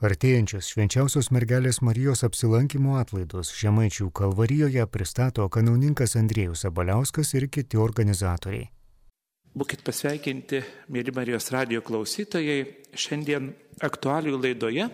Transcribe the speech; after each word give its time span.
Artėjančios 0.00 0.64
švenčiausios 0.72 1.26
mergelės 1.28 1.82
Marijos 1.84 2.22
apsilankimo 2.24 2.94
atlaidus 2.96 3.50
Žemaičių 3.52 4.06
kalvarijoje 4.16 4.86
pristato 4.88 5.44
kanauninkas 5.52 6.16
Andriejus 6.16 6.64
Abaliauskas 6.64 7.34
ir 7.36 7.44
kiti 7.52 7.76
organizatoriai. 7.76 8.70
Būkit 9.52 9.84
pasveikinti, 9.84 10.62
mėly 10.88 11.12
Marijos 11.12 11.50
radio 11.52 11.84
klausytojai. 11.84 12.62
Šiandien 12.96 13.50
aktualių 13.84 14.40
laidoje 14.40 14.88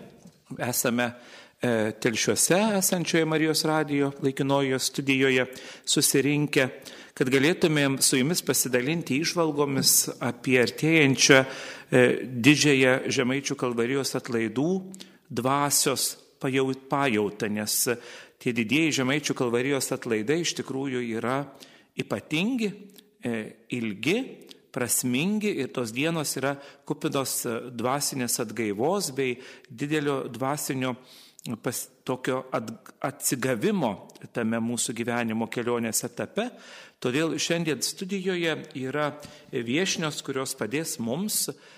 esame 0.67 1.07
e, 1.07 1.93
telšiuose 2.03 2.59
esančioje 2.81 3.31
Marijos 3.31 3.63
radio 3.71 4.11
laikinojoje 4.27 4.83
studijoje 4.89 5.47
susirinkę, 5.87 6.67
kad 7.15 7.31
galėtumėm 7.31 8.01
su 8.03 8.19
jumis 8.19 8.43
pasidalinti 8.43 9.23
išvalgomis 9.23 9.95
apie 10.19 10.59
artėjančią 10.67 11.45
didžiąją 11.91 13.07
Žemaičių 13.15 13.55
kalvarijos 13.59 14.17
atlaidų 14.19 14.71
dvasios 15.31 16.17
pajautą, 16.41 17.49
nes 17.51 17.89
tie 18.43 18.53
didieji 18.53 18.97
Žemaičių 19.01 19.37
kalvarijos 19.39 19.93
atlaidai 19.95 20.41
iš 20.43 20.57
tikrųjų 20.61 21.03
yra 21.17 21.45
ypatingi, 21.97 22.73
e, 23.25 23.37
ilgi, 23.79 24.19
prasmingi 24.77 25.55
ir 25.63 25.71
tos 25.73 25.93
dienos 25.97 26.35
yra 26.37 26.57
kupinos 26.85 27.47
dvasinės 27.73 28.43
atgaivos 28.43 29.15
bei 29.17 29.39
didelio 29.71 30.27
dvasinio 30.29 30.93
pas, 31.63 31.87
tokio 32.05 32.43
atsigavimo 33.01 34.11
tame 34.35 34.61
mūsų 34.61 34.93
gyvenimo 34.99 35.49
kelionės 35.49 36.05
etape. 36.05 36.51
Todėl 37.01 37.39
šiandien 37.41 37.81
studijoje 37.85 38.53
yra 38.83 39.09
viešnios, 39.53 40.21
kurios 40.27 40.53
padės 40.59 40.99
mums 41.01 41.47
E, 41.47 41.76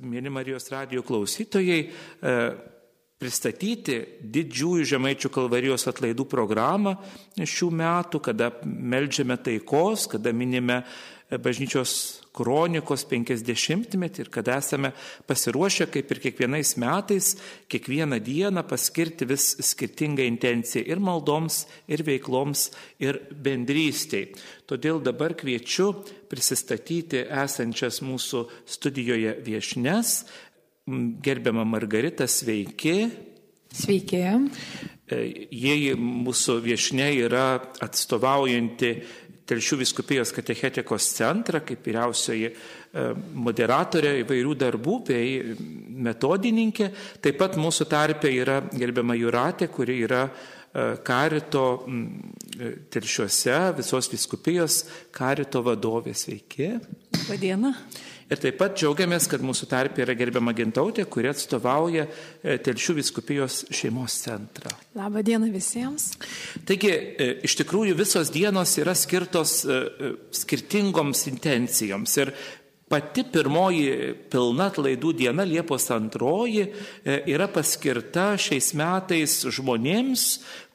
mėly 0.00 0.32
Marijos 0.32 0.68
radio 0.72 1.04
klausytojai, 1.06 1.80
e, 1.84 2.34
pristatyti 3.18 3.98
didžiųjų 4.22 4.86
žemaičių 4.92 5.30
kalvarijos 5.34 5.88
atlaidų 5.90 6.26
programą 6.30 6.94
šių 7.38 7.70
metų, 7.80 8.20
kada 8.28 8.52
melžiame 8.62 9.34
taikos, 9.42 10.06
kada 10.12 10.30
minime 10.32 10.84
bažnyčios 11.36 12.22
kronikos 12.32 13.04
50-metį 13.08 14.22
ir 14.24 14.30
kad 14.32 14.48
esame 14.52 14.92
pasiruošę, 15.28 15.88
kaip 15.92 16.12
ir 16.14 16.20
kiekvienais 16.22 16.74
metais, 16.80 17.34
kiekvieną 17.68 18.20
dieną 18.24 18.64
paskirti 18.68 19.28
vis 19.28 19.50
skirtingą 19.68 20.24
intenciją 20.24 20.86
ir 20.88 21.02
maldoms, 21.04 21.66
ir 21.90 22.04
veikloms, 22.06 22.68
ir 23.04 23.20
bendrystiai. 23.44 24.30
Todėl 24.68 25.02
dabar 25.04 25.36
kviečiu 25.36 25.90
prisistatyti 26.30 27.26
esančias 27.26 28.00
mūsų 28.04 28.46
studijoje 28.68 29.36
viešnes. 29.44 30.22
Gerbiama 30.88 31.66
Margarita, 31.68 32.24
sveiki. 32.24 32.96
Sveiki. 33.68 34.22
E, 35.08 35.18
jei 35.52 35.92
mūsų 35.92 36.62
viešne 36.64 37.10
yra 37.26 37.58
atstovaujanti 37.84 38.92
Telšių 39.48 39.78
viskupijos 39.80 40.32
katechetikos 40.36 41.06
centrą 41.16 41.62
kaip 41.64 41.86
vyriausioji 41.88 42.50
e, 42.50 43.06
moderatorė 43.46 44.18
įvairių 44.22 44.54
darbų 44.60 44.98
bei 45.08 45.56
metodininkė. 46.08 46.90
Taip 47.24 47.40
pat 47.40 47.56
mūsų 47.60 47.88
tarpė 47.88 48.32
yra 48.42 48.60
gerbiama 48.72 49.16
Juratė, 49.18 49.70
kuri 49.72 50.02
yra 50.04 50.26
e, 50.28 50.90
karito 51.06 51.64
e, 51.80 52.74
telšiuose, 52.92 53.56
visos 53.80 54.12
viskupijos 54.12 54.82
karito 55.16 55.64
vadovė. 55.64 56.12
Sveiki. 56.18 56.74
Labadiena. 57.22 57.72
Ir 58.28 58.36
taip 58.36 58.58
pat 58.60 58.74
džiaugiamės, 58.76 59.24
kad 59.32 59.40
mūsų 59.40 59.66
tarpė 59.70 60.02
yra 60.04 60.12
gerbiama 60.16 60.52
Gintautė, 60.56 61.06
kuri 61.08 61.30
atstovauja 61.30 62.04
e, 62.04 62.58
Telšių 62.60 62.98
viskupijos 62.98 63.62
šeimos 63.72 64.18
centrą. 64.20 64.74
Labą 64.98 65.22
dieną 65.24 65.48
visiems. 65.54 66.10
Taigi, 66.68 66.90
e, 66.92 67.28
iš 67.48 67.56
tikrųjų 67.62 67.96
visos 67.96 68.28
dienos 68.34 68.74
yra 68.82 68.92
skirtos 68.98 69.62
e, 69.64 69.80
skirtingoms 70.42 71.24
intencijoms. 71.32 72.20
Ir 72.24 72.34
Pati 72.88 73.20
pirmoji 73.28 74.14
pilna 74.32 74.70
atlaidų 74.70 75.10
diena, 75.12 75.44
Liepos 75.44 75.90
antroji, 75.92 76.62
yra 77.04 77.44
paskirta 77.52 78.30
šiais 78.40 78.70
metais 78.80 79.34
žmonėms, 79.44 80.22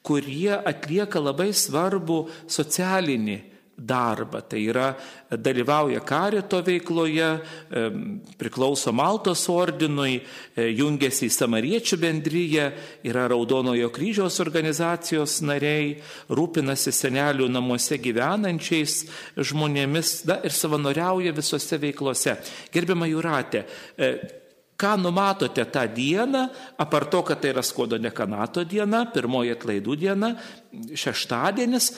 kurie 0.06 0.52
atlieka 0.54 1.18
labai 1.18 1.48
svarbu 1.50 2.20
socialinį 2.46 3.40
darbą. 3.76 4.40
Tai 4.48 4.60
yra 4.62 4.88
dalyvauja 5.30 6.00
karito 6.06 6.60
veikloje, 6.62 7.28
priklauso 8.38 8.92
Maltos 8.94 9.42
ordinui, 9.50 10.20
e, 10.54 10.68
jungiasi 10.76 11.26
į 11.28 11.34
Samariečių 11.34 11.98
bendryje, 12.02 12.68
yra 13.06 13.26
Raudonojo 13.30 13.90
kryžiaus 13.94 14.38
organizacijos 14.44 15.40
nariai, 15.42 15.96
rūpinasi 16.30 16.94
senelių 16.94 17.48
namuose 17.50 17.98
gyvenančiais 17.98 19.00
žmonėmis 19.36 20.14
da, 20.28 20.40
ir 20.46 20.54
savanoriauja 20.54 21.34
visose 21.34 21.78
veiklose. 21.82 22.38
Gerbiama 22.72 23.10
Juratė, 23.10 23.66
e, 23.98 24.14
ką 24.78 24.96
numatote 24.98 25.64
tą 25.70 25.86
dieną, 25.94 26.48
apar 26.78 27.06
to, 27.06 27.22
kad 27.22 27.40
tai 27.40 27.52
yra 27.54 27.62
skodo 27.62 27.98
nekanato 27.98 28.64
diena, 28.66 29.04
pirmoji 29.06 29.54
atlaidų 29.54 29.96
diena, 29.98 30.34
šeštadienis, 30.74 31.92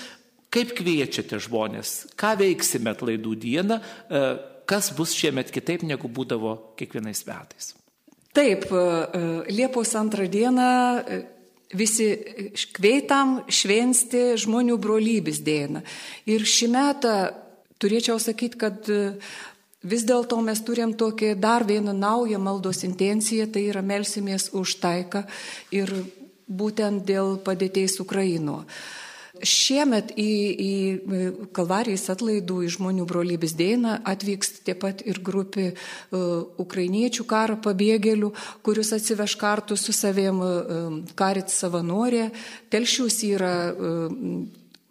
Kaip 0.55 0.73
kviečiate 0.79 1.41
žmonės, 1.43 2.12
ką 2.19 2.37
veiksime 2.41 2.93
atlaidų 2.95 3.34
dieną, 3.43 3.81
e, 3.81 4.21
kas 4.69 4.93
bus 4.97 5.15
šiemet 5.17 5.51
kitaip 5.55 5.83
negu 5.83 6.09
būdavo 6.09 6.77
kiekvienais 6.79 7.25
metais? 7.27 7.75
Taip, 8.37 8.69
e, 8.71 8.77
e, 8.77 9.53
Liepos 9.53 9.95
antrą 9.99 10.29
dieną 10.31 10.69
visi 11.75 12.06
kveitam 12.77 13.41
šventi 13.51 14.37
žmonių 14.39 14.79
brolybės 14.79 15.43
dieną. 15.43 15.83
Ir 16.31 16.47
šį 16.47 16.71
metą 16.71 17.17
turėčiau 17.83 18.21
sakyti, 18.23 18.56
kad 18.56 18.87
vis 19.83 20.05
dėlto 20.06 20.39
mes 20.43 20.62
turim 20.62 20.95
tokį 20.95 21.35
dar 21.41 21.67
vieną 21.67 21.93
naują 21.93 22.39
maldos 22.39 22.85
intenciją, 22.87 23.49
tai 23.51 23.67
yra 23.71 23.83
melsimės 23.83 24.51
už 24.55 24.79
taiką 24.83 25.27
ir 25.75 25.91
būtent 26.47 27.05
dėl 27.06 27.37
padėties 27.43 27.99
Ukraino. 28.01 28.65
Šiemet 29.45 30.13
į, 30.17 30.31
į 30.57 30.73
Kalvarijos 31.57 32.07
atlaidų 32.13 32.61
į 32.67 32.71
žmonių 32.77 33.07
brolybės 33.09 33.57
dėną 33.59 33.99
atvyks 34.07 34.61
taip 34.67 34.83
pat 34.85 35.03
ir 35.07 35.21
grupė 35.25 35.71
uh, 35.73 36.45
ukrainiečių 36.63 37.27
karo 37.29 37.59
pabėgėlių, 37.65 38.33
kurius 38.67 38.93
atsiveš 38.97 39.37
kartu 39.41 39.79
su 39.81 39.95
saviem 39.97 40.41
uh, 40.45 41.01
karit 41.19 41.53
savanorė. 41.53 42.31
Telšius 42.73 43.21
yra 43.29 43.57
uh, 43.73 44.15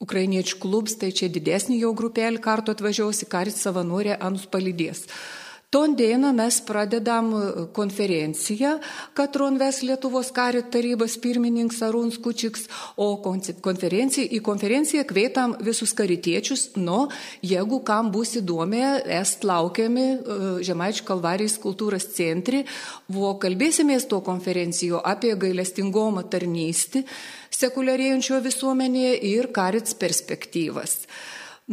ukrainiečių 0.05 0.59
klubs, 0.61 0.99
tai 1.01 1.13
čia 1.15 1.31
didesnį 1.31 1.79
jau 1.81 1.95
grupelį 1.97 2.43
kartu 2.43 2.75
atvažiaus 2.75 3.23
į 3.25 3.31
karit 3.31 3.57
savanorė 3.57 4.19
ant 4.19 4.45
palydės. 4.53 5.05
Uh, 5.05 5.44
Ton 5.75 5.95
dieną 5.95 6.33
mes 6.33 6.61
pradedam 6.61 7.33
e, 7.35 7.67
konferenciją, 7.73 8.79
katron 9.13 9.57
ves 9.59 9.81
Lietuvos 9.83 10.29
kario 10.31 10.61
tarybos 10.71 11.17
pirmininkas 11.19 11.81
Arūns 11.83 12.15
Kučiks, 12.23 12.63
o 12.95 13.09
konferenciją, 13.19 14.29
į 14.37 14.39
konferenciją 14.39 15.03
kvietam 15.09 15.57
visus 15.67 15.91
karitiečius, 15.99 16.63
nu, 16.79 17.09
jeigu 17.43 17.81
kam 17.83 18.13
bus 18.15 18.37
įdomi, 18.39 18.85
est 19.19 19.43
laukiami 19.43 20.07
e, 20.15 20.39
Žemaičių 20.63 21.09
kalvarijos 21.11 21.59
kultūros 21.59 22.07
centri, 22.15 22.63
buvo 23.11 23.35
kalbėsimės 23.43 24.07
to 24.07 24.23
konferencijo 24.23 25.03
apie 25.03 25.35
gailestingomą 25.35 26.23
tarnystį 26.31 27.03
sekuliarėjančio 27.51 28.39
visuomenėje 28.47 29.17
ir 29.35 29.51
karits 29.51 29.99
perspektyvas. 29.99 31.01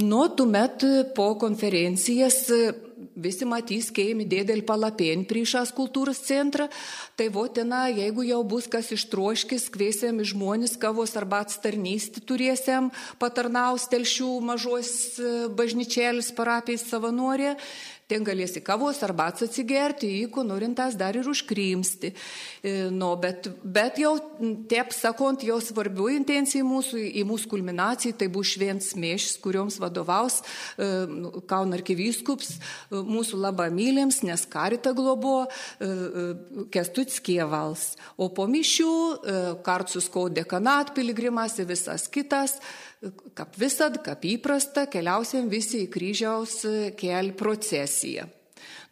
Nuo 0.03 0.27
tuomet 0.33 0.83
po 1.15 1.35
konferencijas 1.37 2.49
visi 3.17 3.47
matys, 3.49 3.91
keimi 3.95 4.27
dėdėl 4.29 4.65
palapien 4.67 5.25
priešas 5.29 5.73
kultūros 5.77 6.23
centrą, 6.27 6.69
tai 7.19 7.29
votina, 7.33 7.85
jeigu 7.93 8.25
jau 8.27 8.43
bus 8.47 8.69
kas 8.71 8.93
ištroškis, 8.95 9.69
kviesiam 9.75 10.21
žmonės 10.25 10.77
kavos 10.81 11.17
arba 11.19 11.43
atstarnystį 11.47 12.25
turėsiam, 12.29 12.91
patarnaus 13.23 13.89
telšių 13.93 14.33
mažos 14.45 14.93
bažnyčėlis 15.59 16.33
parapijais 16.37 16.87
savanorė, 16.89 17.57
ten 18.13 18.27
galėsi 18.27 18.61
kavos 18.65 19.01
arba 19.07 19.31
atsigerti, 19.33 20.11
jeigu 20.21 20.45
norintas 20.45 20.97
dar 21.01 21.17
ir 21.17 21.29
užkrimsti. 21.31 22.13
E, 22.63 22.75
no, 22.93 23.15
bet, 23.21 23.49
bet 23.65 24.01
jau, 24.03 24.15
taip 24.71 24.93
sakant, 24.97 25.45
jau 25.47 25.59
svarbių 25.63 26.11
intencijų 26.19 26.67
mūsų, 26.69 27.01
į 27.23 27.25
mūsų 27.29 27.51
kulminaciją, 27.53 28.17
tai 28.21 28.29
bus 28.33 28.53
švents 28.53 28.93
mėšis, 28.99 29.39
kurioms 29.43 29.79
vadovaus 29.83 30.41
e, 30.43 30.91
Kaun 31.49 31.73
arkivyskups, 31.79 32.55
e, 32.59 33.03
mūsų 33.09 33.41
labą 33.41 33.69
mylėms, 33.73 34.23
nes 34.27 34.45
karita 34.51 34.93
globo 34.97 35.47
Kestuts 36.73 37.21
Kievals. 37.25 37.93
O 38.21 38.29
po 38.35 38.45
mišių 38.51 38.93
kartus 39.65 40.09
kau 40.13 40.29
dekanat 40.33 40.93
piligrimas 40.97 41.57
ir 41.61 41.69
visas 41.71 42.09
kitas 42.13 42.59
kaip 43.35 43.57
visad, 43.59 43.99
kaip 44.05 44.23
įprasta, 44.37 44.87
keliausim 44.91 45.49
visi 45.51 45.87
į 45.87 45.91
kryžiaus 45.91 46.61
kelį 46.99 47.35
procesiją. 47.39 48.29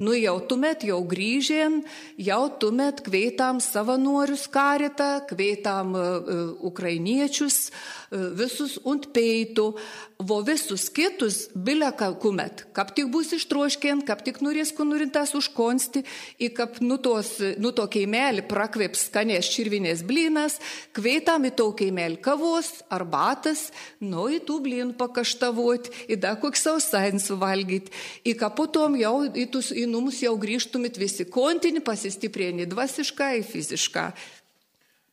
Nu 0.00 0.14
jau 0.16 0.38
tuomet 0.48 0.86
jau 0.88 1.02
grįžėm, 1.04 1.82
jau 2.24 2.44
tuomet 2.62 3.02
kveitam 3.04 3.58
savanorius 3.60 4.46
karitą, 4.48 5.26
kveitam 5.28 5.92
uh, 5.92 6.30
ukrainiečius, 6.64 7.66
uh, 7.68 8.30
visus 8.38 8.78
und 8.80 9.10
peitų, 9.12 9.74
vo 10.20 10.40
visus 10.44 10.88
kitus 10.92 11.48
bileka 11.54 12.10
kumet, 12.20 12.66
kap 12.76 12.92
tik 12.96 13.08
bus 13.12 13.32
ištroškien, 13.32 14.02
kap 14.06 14.20
tik 14.24 14.40
norės 14.44 14.72
kunurintas 14.76 15.32
užkonsti, 15.38 16.02
į 16.36 16.50
kap 16.56 16.80
nu, 16.84 16.98
tos, 17.00 17.32
nu 17.60 17.72
to 17.76 17.86
keimelį 17.90 18.44
prakveps 18.50 19.06
skanės 19.08 19.48
čirvinės 19.52 20.04
blynas, 20.06 20.58
kveitam 20.96 21.48
į 21.48 21.54
to 21.56 21.70
keimelį 21.78 22.20
kavos, 22.24 22.72
arbatas, 22.92 23.68
nu 24.04 24.28
į 24.28 24.42
tų 24.48 24.58
blynų 24.66 24.98
pakaštavot, 25.00 25.88
į 26.10 26.20
da 26.20 26.34
koks 26.40 26.66
sausain 26.68 27.22
suvalgyti, 27.22 27.94
į 28.28 28.36
kaputom 28.40 28.98
jau 29.00 29.16
į, 29.30 29.48
tus, 29.52 29.72
į 29.72 29.86
numus 29.88 30.20
jau 30.24 30.36
grįžtumit 30.40 31.00
visi 31.00 31.24
kontinį, 31.24 31.84
pasistiprėni 31.86 32.68
dvasišką, 32.68 33.32
fizišką. 33.48 34.10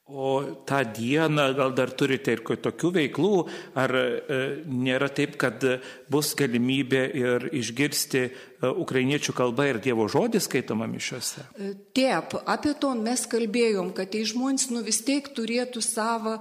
O 0.08 0.44
tą 0.66 0.86
dieną 0.96 1.54
gal 1.54 1.74
dar 1.76 1.90
turite 1.92 2.32
ir 2.32 2.40
tokių 2.40 2.90
veiklų, 2.96 3.32
ar 3.76 3.92
e, 3.92 4.04
nėra 4.64 5.10
taip, 5.12 5.34
kad 5.36 5.60
bus 6.08 6.30
galimybė 6.40 7.02
ir 7.12 7.48
išgirsti 7.52 8.22
e, 8.24 8.30
ukrainiečių 8.72 9.36
kalbą 9.36 9.66
ir 9.68 9.82
Dievo 9.84 10.06
žodį 10.08 10.40
skaitoma 10.46 10.88
mišiuose? 10.88 11.44
E, 11.60 11.74
taip, 11.92 12.38
apie 12.48 12.72
to 12.80 12.94
mes 12.96 13.26
kalbėjom, 13.28 13.90
kad 13.98 14.14
tai 14.16 14.24
žmonės 14.32 14.70
nu 14.72 14.86
vis 14.88 15.02
tiek 15.04 15.28
turėtų 15.28 15.84
savo, 15.84 16.38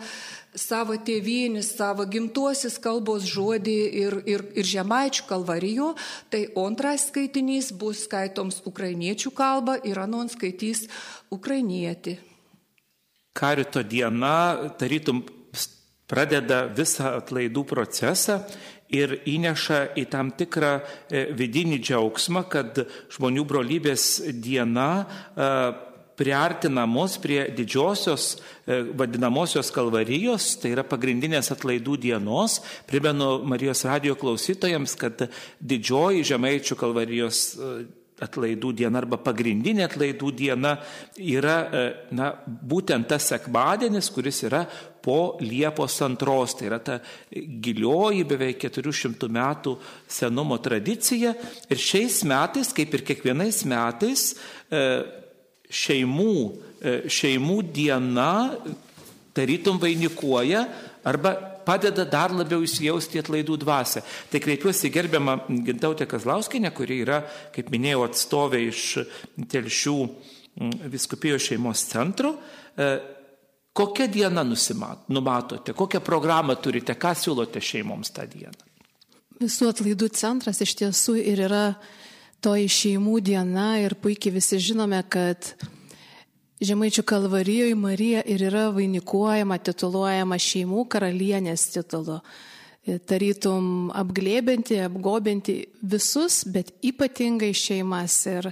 savo 0.54 0.94
tėvynį, 0.94 1.64
savo 1.66 2.06
gimtuosius 2.06 2.78
kalbos 2.78 3.26
žodį 3.26 3.76
ir, 4.04 4.18
ir, 4.30 4.46
ir 4.54 4.70
žemaičių 4.76 5.26
kalvarijo, 5.26 5.90
tai 6.30 6.44
antras 6.54 7.10
skaitinys 7.10 7.74
bus 7.74 8.06
skaitoms 8.06 8.62
ukrainiečių 8.62 9.34
kalba 9.34 9.80
ir 9.82 9.98
anon 10.06 10.30
skaitys 10.30 10.86
ukrainietį 11.34 12.20
karito 13.36 13.82
diena 13.84 14.72
tarytum 14.80 15.24
pradeda 16.06 16.66
visą 16.70 17.16
atlaidų 17.20 17.64
procesą 17.68 18.40
ir 18.94 19.16
įneša 19.26 19.80
į 19.98 20.06
tam 20.10 20.30
tikrą 20.38 20.76
e, 20.78 21.26
vidinį 21.34 21.80
džiaugsmą, 21.82 22.44
kad 22.50 22.84
žmonių 23.16 23.42
brolybės 23.48 24.06
diena 24.30 24.88
e, 25.02 25.50
priartina 26.16 26.86
mus 26.88 27.18
prie 27.20 27.42
didžiosios 27.56 28.28
e, 28.36 28.80
vadinamosios 28.96 29.72
kalvarijos, 29.74 30.52
tai 30.62 30.72
yra 30.76 30.86
pagrindinės 30.86 31.50
atlaidų 31.56 31.98
dienos. 32.06 32.60
Primenu 32.88 33.40
Marijos 33.48 33.84
radio 33.90 34.14
klausytojams, 34.18 34.96
kad 35.02 35.26
didžioji 35.60 36.24
žemaičių 36.30 36.78
kalvarijos 36.78 37.48
atlaidų 38.24 38.72
diena 38.76 39.00
arba 39.02 39.18
pagrindinė 39.20 39.84
atlaidų 39.86 40.30
diena 40.36 40.76
yra 41.20 41.56
e, 41.68 41.82
na, 42.16 42.30
būtent 42.46 43.08
tas 43.10 43.26
sekmadienis, 43.32 44.08
kuris 44.14 44.40
yra 44.48 44.62
po 45.04 45.36
Liepos 45.42 45.98
antros. 46.04 46.56
Tai 46.56 46.68
yra 46.70 46.80
ta 46.82 46.98
gilioji 47.30 48.24
beveik 48.28 48.62
400 48.64 49.28
metų 49.36 49.76
senumo 50.08 50.58
tradicija. 50.64 51.34
Ir 51.68 51.82
šiais 51.82 52.22
metais, 52.28 52.72
kaip 52.76 52.96
ir 52.96 53.04
kiekvienais 53.10 53.62
metais, 53.68 54.30
e, 54.70 54.86
šeimų, 55.68 56.38
e, 56.80 56.96
šeimų 57.12 57.60
diena 57.74 58.32
tarytum 59.36 59.76
vainikuoja 59.82 60.64
arba 61.04 61.36
padeda 61.66 62.06
dar 62.08 62.34
labiau 62.34 62.62
įsijausti 62.64 63.20
atlaidų 63.22 63.58
dvasę. 63.64 64.02
Tai 64.30 64.40
kreipiuosi 64.42 64.92
gerbiamą 64.94 65.38
Gintautę 65.66 66.06
Kazlauskinę, 66.06 66.70
kuri 66.76 67.02
yra, 67.04 67.20
kaip 67.54 67.72
minėjau, 67.74 68.06
atstovė 68.06 68.62
iš 68.70 68.86
Telšių 69.52 69.98
viskupijos 70.92 71.50
šeimos 71.50 71.84
centro. 71.90 72.36
E, 72.76 72.88
kokią 73.76 74.08
dieną 74.08 74.44
nusimat, 74.44 75.08
numatote, 75.12 75.74
kokią 75.76 76.00
programą 76.00 76.56
turite, 76.56 76.96
ką 76.96 77.12
siūlote 77.18 77.60
šeimoms 77.60 78.14
tą 78.16 78.24
dieną? 78.30 78.64
Visų 79.36 79.68
atlaidų 79.68 80.08
centras 80.16 80.62
iš 80.64 80.72
tiesų 80.80 81.18
ir 81.20 81.42
yra 81.44 81.64
toji 82.40 82.70
šeimų 82.72 83.18
diena 83.20 83.74
ir 83.82 83.96
puikiai 84.00 84.32
visi 84.38 84.60
žinome, 84.62 85.02
kad 85.12 85.52
Žemaičių 86.56 87.02
kalvarijoje 87.04 87.74
Marija 87.76 88.22
ir 88.24 88.40
yra 88.48 88.70
vainikuojama, 88.72 89.58
tituluojama 89.60 90.38
šeimų 90.40 90.86
karalienės 90.88 91.66
titulu. 91.74 92.22
Tarytum 93.04 93.90
apglėbinti, 93.92 94.78
apgobinti 94.86 95.58
visus, 95.84 96.46
bet 96.48 96.70
ypatingai 96.80 97.50
šeimas. 97.52 98.16
Ir 98.30 98.48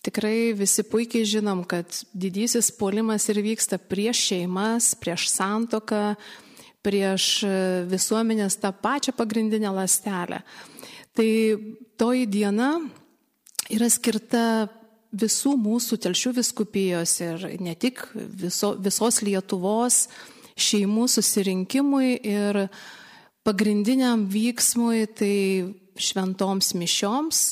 tikrai 0.00 0.54
visi 0.56 0.86
puikiai 0.88 1.28
žinom, 1.28 1.66
kad 1.68 1.92
didysis 2.16 2.72
polimas 2.72 3.28
ir 3.28 3.42
vyksta 3.44 3.76
prieš 3.76 4.24
šeimas, 4.30 4.94
prieš 4.96 5.28
santoką, 5.34 6.14
prieš 6.80 7.42
visuomenės 7.92 8.56
tą 8.64 8.72
pačią 8.72 9.12
pagrindinę 9.18 9.74
lastelę. 9.76 10.40
Tai 11.12 11.28
toji 12.00 12.30
diena 12.32 12.78
yra 13.68 13.92
skirta 13.92 14.70
visų 15.12 15.56
mūsų 15.60 15.98
telšių 16.02 16.32
viskupijos 16.40 17.18
ir 17.20 17.44
ne 17.60 17.74
tik 17.76 18.00
viso, 18.14 18.72
visos 18.80 19.20
Lietuvos 19.24 20.06
šeimų 20.56 21.06
susirinkimui 21.08 22.16
ir 22.16 22.66
pagrindiniam 23.44 24.26
vyksmui, 24.30 25.06
tai 25.12 25.36
šventoms 25.98 26.72
mišioms, 26.78 27.42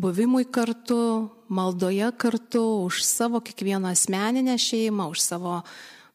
buvimui 0.00 0.46
kartu, 0.48 1.30
maldoje 1.50 2.10
kartu, 2.16 2.64
už 2.86 3.02
savo 3.04 3.40
kiekvieną 3.44 3.90
asmeninę 3.92 4.56
šeimą, 4.60 5.10
už 5.10 5.24
savo 5.24 5.60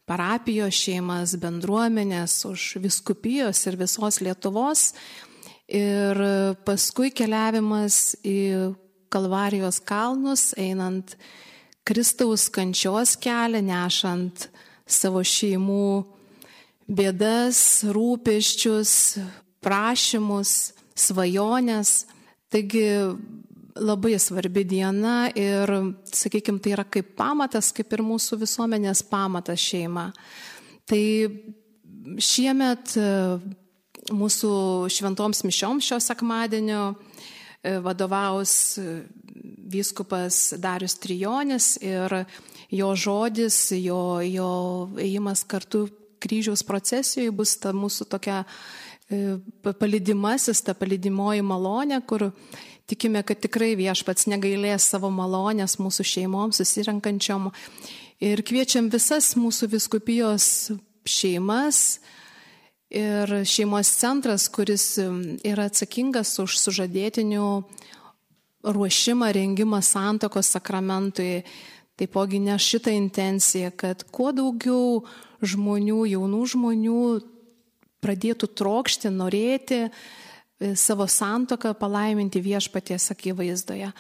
parapijos 0.10 0.78
šeimas, 0.78 1.36
bendruomenės, 1.42 2.40
už 2.50 2.78
viskupijos 2.82 3.66
ir 3.68 3.78
visos 3.78 4.22
Lietuvos. 4.22 4.94
Ir 5.66 6.20
paskui 6.66 7.10
keliavimas 7.10 8.14
į 8.22 8.76
Kalvarijos 9.16 9.80
kalnus, 9.80 10.50
einant 10.60 11.14
Kristaus 11.88 12.50
kančios 12.52 13.14
kelią, 13.16 13.62
nešant 13.64 14.50
savo 14.84 15.22
šeimų 15.24 16.04
bėdas, 16.92 17.62
rūpeščius, 17.96 18.92
prašymus, 19.64 20.52
svajonės. 21.00 21.94
Taigi 22.52 22.84
labai 23.80 24.18
svarbi 24.20 24.66
diena 24.68 25.30
ir, 25.32 25.72
sakykime, 26.12 26.60
tai 26.60 26.76
yra 26.76 26.84
kaip 26.84 27.16
pamatas, 27.16 27.72
kaip 27.76 27.96
ir 27.96 28.04
mūsų 28.04 28.42
visuomenės 28.44 29.06
pamatas 29.08 29.64
šeima. 29.64 30.10
Tai 30.84 31.04
šiemet 32.20 33.00
mūsų 34.12 34.56
šventoms 34.92 35.46
mišioms 35.48 35.94
šio 35.94 36.04
sekmadienio 36.04 36.90
E, 36.90 37.15
vadovaus 37.84 38.78
e, 38.78 39.04
vyskupas 39.66 40.54
Darius 40.62 40.98
Trijonis 41.02 41.76
ir 41.82 42.24
jo 42.72 42.92
žodis, 42.96 43.72
jo, 43.78 44.22
jo 44.22 44.50
ėjimas 45.02 45.46
kartu 45.48 45.88
kryžiaus 46.24 46.64
procesijoje 46.66 47.34
bus 47.36 47.56
ta 47.62 47.74
mūsų 47.76 48.08
tokia 48.10 48.44
e, 49.10 49.38
palidimasis, 49.66 50.64
ta 50.66 50.76
palidimoji 50.78 51.44
malonė, 51.46 52.00
kur 52.08 52.30
tikime, 52.90 53.22
kad 53.26 53.42
tikrai 53.42 53.74
viešpats 53.78 54.30
negailės 54.32 54.90
savo 54.94 55.12
malonės 55.14 55.78
mūsų 55.82 56.06
šeimoms 56.06 56.62
susirenkančiom. 56.62 57.50
Ir 58.24 58.42
kviečiam 58.48 58.90
visas 58.94 59.34
mūsų 59.38 59.74
viskupijos 59.76 60.48
šeimas, 61.06 62.00
Ir 62.96 63.32
šeimos 63.44 63.90
centras, 64.00 64.48
kuris 64.48 64.94
yra 65.44 65.66
atsakingas 65.68 66.38
už 66.40 66.56
sužadėtinių 66.62 67.48
ruošimą, 68.64 69.32
rengimą 69.36 69.82
santokos 69.84 70.54
sakramentui, 70.56 71.44
taipogi 72.00 72.40
ne 72.40 72.56
šitą 72.56 72.94
intenciją, 72.96 73.74
kad 73.76 74.06
kuo 74.16 74.32
daugiau 74.36 75.04
žmonių, 75.44 76.06
jaunų 76.14 76.42
žmonių 76.54 77.02
pradėtų 78.04 78.50
trokšti, 78.56 79.12
norėti 79.12 79.82
e, 79.86 79.90
savo 80.80 81.08
santoką 81.10 81.74
palaiminti 81.76 82.40
viešpaties 82.40 83.12
akivaizdoje. 83.12 83.92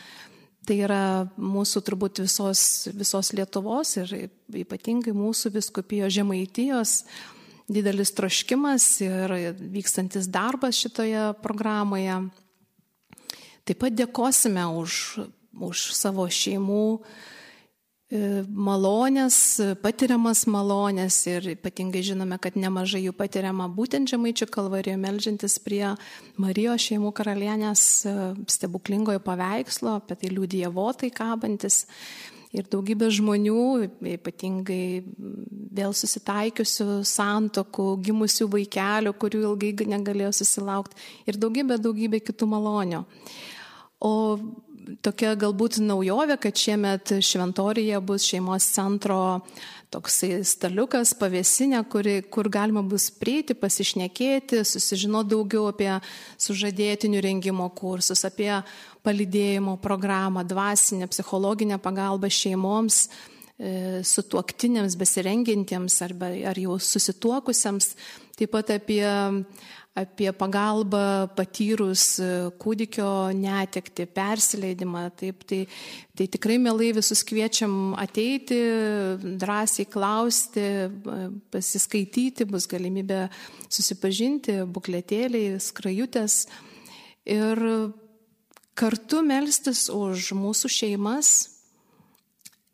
Tai 0.66 0.76
yra 0.82 1.04
mūsų 1.38 1.84
turbūt 1.86 2.24
visos, 2.24 2.88
visos 2.96 3.36
Lietuvos 3.38 3.92
ir 4.02 4.16
ypatingai 4.64 5.14
mūsų 5.14 5.52
viskupijos 5.60 6.16
žemaitijos 6.16 7.02
didelis 7.72 8.14
troškimas 8.18 8.88
ir 9.04 9.36
vykstantis 9.60 10.30
darbas 10.32 10.78
šitoje 10.80 11.32
programoje. 11.44 12.18
Taip 13.66 13.82
pat 13.82 13.96
dėkosime 13.98 14.68
už, 14.78 15.00
už 15.58 15.88
savo 15.98 16.28
šeimų 16.30 16.86
malonės, 18.54 19.38
patiriamas 19.82 20.46
malonės 20.46 21.18
ir 21.26 21.48
ypatingai 21.56 22.04
žinome, 22.06 22.38
kad 22.38 22.56
nemažai 22.56 23.02
jų 23.08 23.16
patiriama 23.18 23.66
būtent 23.74 24.10
Žemaičių 24.12 24.48
kalvarijoje, 24.54 25.00
melžiantis 25.02 25.58
prie 25.60 25.96
Marijos 26.38 26.86
šeimų 26.86 27.12
karalienės 27.18 28.06
e, 28.06 28.14
stebuklingojo 28.52 29.24
paveikslo, 29.26 29.98
apie 29.98 30.20
tai 30.22 30.30
liūdija 30.30 30.70
votai 30.70 31.10
kabantis. 31.10 31.86
Ir 32.56 32.68
daugybė 32.72 33.10
žmonių, 33.12 33.62
ypatingai 34.16 35.04
vėl 35.76 35.96
susitaikiusių 35.98 37.02
santokų, 37.08 37.88
gimusių 38.06 38.48
vaikelių, 38.54 39.12
kurių 39.20 39.42
ilgai 39.50 39.74
negalėjo 39.92 40.32
susilaukti. 40.40 40.96
Ir 41.28 41.40
daugybė, 41.42 41.80
daugybė 41.84 42.22
kitų 42.24 42.48
malonių. 42.54 43.04
O 44.06 44.14
tokia 45.04 45.34
galbūt 45.40 45.80
naujovė, 45.84 46.38
kad 46.42 46.60
šiemet 46.60 47.18
šventorija 47.26 48.00
bus 48.06 48.28
šeimos 48.28 48.68
centro 48.76 49.20
toksai 49.94 50.42
staliukas, 50.48 51.14
pavėsinė, 51.18 51.82
kuri, 51.92 52.18
kur 52.32 52.50
galima 52.52 52.84
bus 52.86 53.08
prieiti, 53.14 53.56
pasišnekėti, 53.58 54.64
susižinoti 54.68 55.32
daugiau 55.32 55.70
apie 55.72 55.92
sužadėtinių 56.42 57.24
rengimo 57.24 57.70
kursus, 57.78 58.26
apie 58.28 58.52
palidėjimo 59.06 59.78
programą, 59.84 60.44
dvasinę, 60.48 61.08
psichologinę 61.12 61.80
pagalbą 61.84 62.30
šeimoms 62.34 63.06
e, 63.06 64.04
su 64.04 64.26
tuoktinėms 64.26 64.98
besirengintiems 65.00 66.02
arba 66.06 66.34
ar 66.52 66.60
jau 66.60 66.80
susituokusiems, 66.82 67.94
taip 68.36 68.56
pat 68.58 68.76
apie 68.80 69.06
apie 69.96 70.28
pagalbą 70.36 71.32
patyrus 71.38 72.18
e, 72.20 72.28
kūdikio 72.60 73.32
netekti, 73.36 74.04
persileidimą. 74.12 75.06
Taip, 75.16 75.46
tai, 75.48 75.62
tai 76.12 76.28
tikrai 76.32 76.58
mielai 76.60 76.92
visus 76.98 77.24
kviečiam 77.24 77.96
ateiti, 78.00 78.60
drąsiai 79.40 79.88
klausti, 79.88 80.66
e, 80.84 81.30
pasiskaityti, 81.56 82.48
bus 82.50 82.68
galimybė 82.72 83.30
susipažinti, 83.72 84.60
bukletėliai, 84.68 85.56
skrajutės 85.64 86.42
ir 87.24 87.64
kartu 88.76 89.22
melstis 89.24 89.88
už 89.90 90.34
mūsų 90.36 90.70
šeimas, 90.72 91.32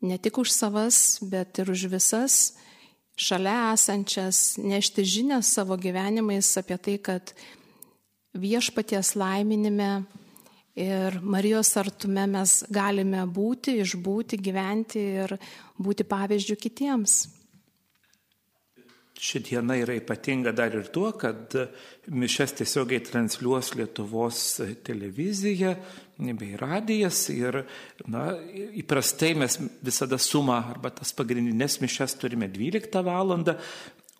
ne 0.02 0.18
tik 0.18 0.42
už 0.42 0.50
savas, 0.50 1.22
bet 1.22 1.62
ir 1.62 1.70
už 1.70 1.86
visas 1.92 2.52
šalia 3.16 3.72
esančias, 3.74 4.56
nešti 4.58 5.04
žinę 5.04 5.42
savo 5.46 5.76
gyvenimais 5.76 6.48
apie 6.58 6.78
tai, 6.78 6.96
kad 6.98 7.34
viešpaties 8.34 9.14
laiminime 9.14 10.02
ir 10.74 11.20
Marijos 11.20 11.74
artume 11.76 12.24
mes 12.26 12.62
galime 12.72 13.26
būti, 13.28 13.76
išbūti, 13.84 14.40
gyventi 14.40 15.04
ir 15.22 15.36
būti 15.78 16.08
pavyzdžių 16.08 16.56
kitiems. 16.56 17.41
Ši 19.22 19.38
diena 19.46 19.76
yra 19.78 19.94
ypatinga 19.94 20.50
dar 20.50 20.74
ir 20.74 20.88
tuo, 20.90 21.12
kad 21.14 21.54
mišes 22.10 22.56
tiesiogiai 22.58 23.04
transliuos 23.06 23.68
Lietuvos 23.78 24.40
televizija 24.82 25.76
bei 26.18 26.56
radijas 26.58 27.20
ir 27.30 27.60
na, 28.10 28.32
įprastai 28.82 29.32
mes 29.38 29.60
visada 29.82 30.18
sumą 30.18 30.58
arba 30.74 30.90
tas 30.94 31.14
pagrindinės 31.14 31.78
mišes 31.84 32.18
turime 32.18 32.50
12 32.50 33.04
val. 33.06 33.30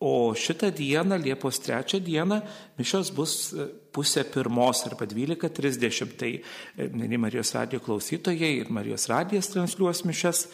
O 0.05 0.35
šitą 0.35 0.71
dieną, 0.75 1.17
Liepos 1.17 1.61
3 1.63 2.01
dieną, 2.01 2.41
mišios 2.79 3.13
bus 3.15 3.53
e, 3.55 3.69
pusė 3.95 4.25
pirmos 4.27 4.81
arba 4.89 5.07
12.30. 5.07 6.17
Tai 6.19 6.31
e, 6.35 6.89
mėly 6.91 7.21
Marijos 7.23 7.53
radijo 7.55 7.79
klausytojai 7.85 8.51
ir 8.65 8.73
Marijos 8.75 9.07
radijas 9.13 9.53
transliuos 9.53 10.03
mišias. 10.09 10.49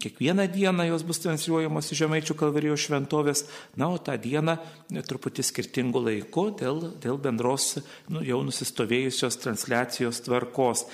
Kiekvieną 0.00 0.46
dieną 0.54 0.86
jos 0.88 1.04
bus 1.04 1.20
transliuojamos 1.20 1.92
į 1.92 1.98
Žemaičių 2.00 2.38
kalvarijos 2.40 2.86
šventovės. 2.86 3.44
Na, 3.76 3.90
o 3.92 4.00
tą 4.00 4.16
dieną 4.16 4.56
e, 4.56 5.04
truputį 5.04 5.44
skirtingų 5.50 6.04
laikų 6.06 6.46
dėl, 6.62 6.80
dėl 7.04 7.20
bendros 7.28 7.74
nu, 8.08 8.24
jau 8.24 8.40
nusistovėjusios 8.48 9.36
transliacijos 9.44 10.24
tvarkos. 10.24 10.86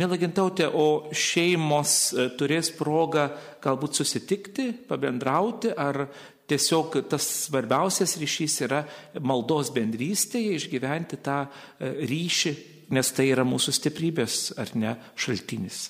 Mėla 0.00 0.16
gintautė, 0.16 0.72
o 0.72 1.12
šeimos 1.12 2.14
turės 2.40 2.72
progą 2.72 3.28
galbūt 3.62 4.00
susitikti, 4.00 4.70
pabendrauti, 4.88 5.76
ar 5.76 6.06
tiesiog 6.50 6.98
tas 7.10 7.26
svarbiausias 7.46 8.16
ryšys 8.20 8.58
yra 8.66 8.82
maldos 9.20 9.72
bendrystėje, 9.74 10.56
išgyventi 10.58 11.18
tą 11.22 11.44
e, 11.46 11.92
ryšį, 12.08 12.52
nes 12.92 13.12
tai 13.16 13.30
yra 13.32 13.46
mūsų 13.48 13.74
stiprybės, 13.78 14.52
ar 14.60 14.74
ne, 14.78 14.96
šaltinis. 15.16 15.88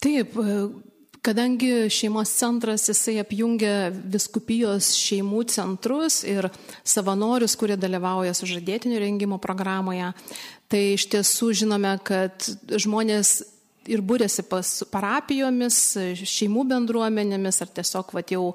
Taip, 0.00 0.36
e, 0.38 0.58
kadangi 1.24 1.90
šeimos 1.92 2.32
centras 2.38 2.88
jisai 2.88 3.18
apjungia 3.22 3.90
viskupijos 3.92 4.92
šeimų 4.96 5.44
centrus 5.52 6.22
ir 6.28 6.48
savanorius, 6.84 7.56
kurie 7.60 7.76
dalyvauja 7.80 8.34
sužadėtinių 8.36 9.00
rengimo 9.02 9.40
programoje, 9.42 10.12
tai 10.70 10.84
iš 10.94 11.08
tiesų 11.12 11.52
žinome, 11.64 11.96
kad 12.06 12.46
žmonės 12.70 13.40
ir 13.90 14.02
būrėsi 14.04 14.44
pas 14.48 14.68
parapijomis, 14.92 15.80
šeimų 16.20 16.66
bendruomenėmis 16.72 17.60
ar 17.64 17.72
tiesiog 17.80 18.14
vat, 18.16 18.32
jau 18.32 18.52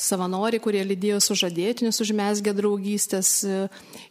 savanoriai, 0.00 0.62
kurie 0.62 0.82
lydėjo 0.86 1.20
sužadėtinius, 1.24 2.00
užmesgė 2.04 2.54
draugystės, 2.56 3.32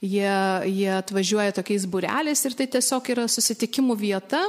jie, 0.01 0.35
jie 0.69 0.91
atvažiuoja 0.99 1.55
tokiais 1.57 1.87
bureliais 1.89 2.45
ir 2.45 2.57
tai 2.57 2.69
tiesiog 2.77 3.09
yra 3.15 3.27
susitikimų 3.31 3.97
vieta. 3.99 4.43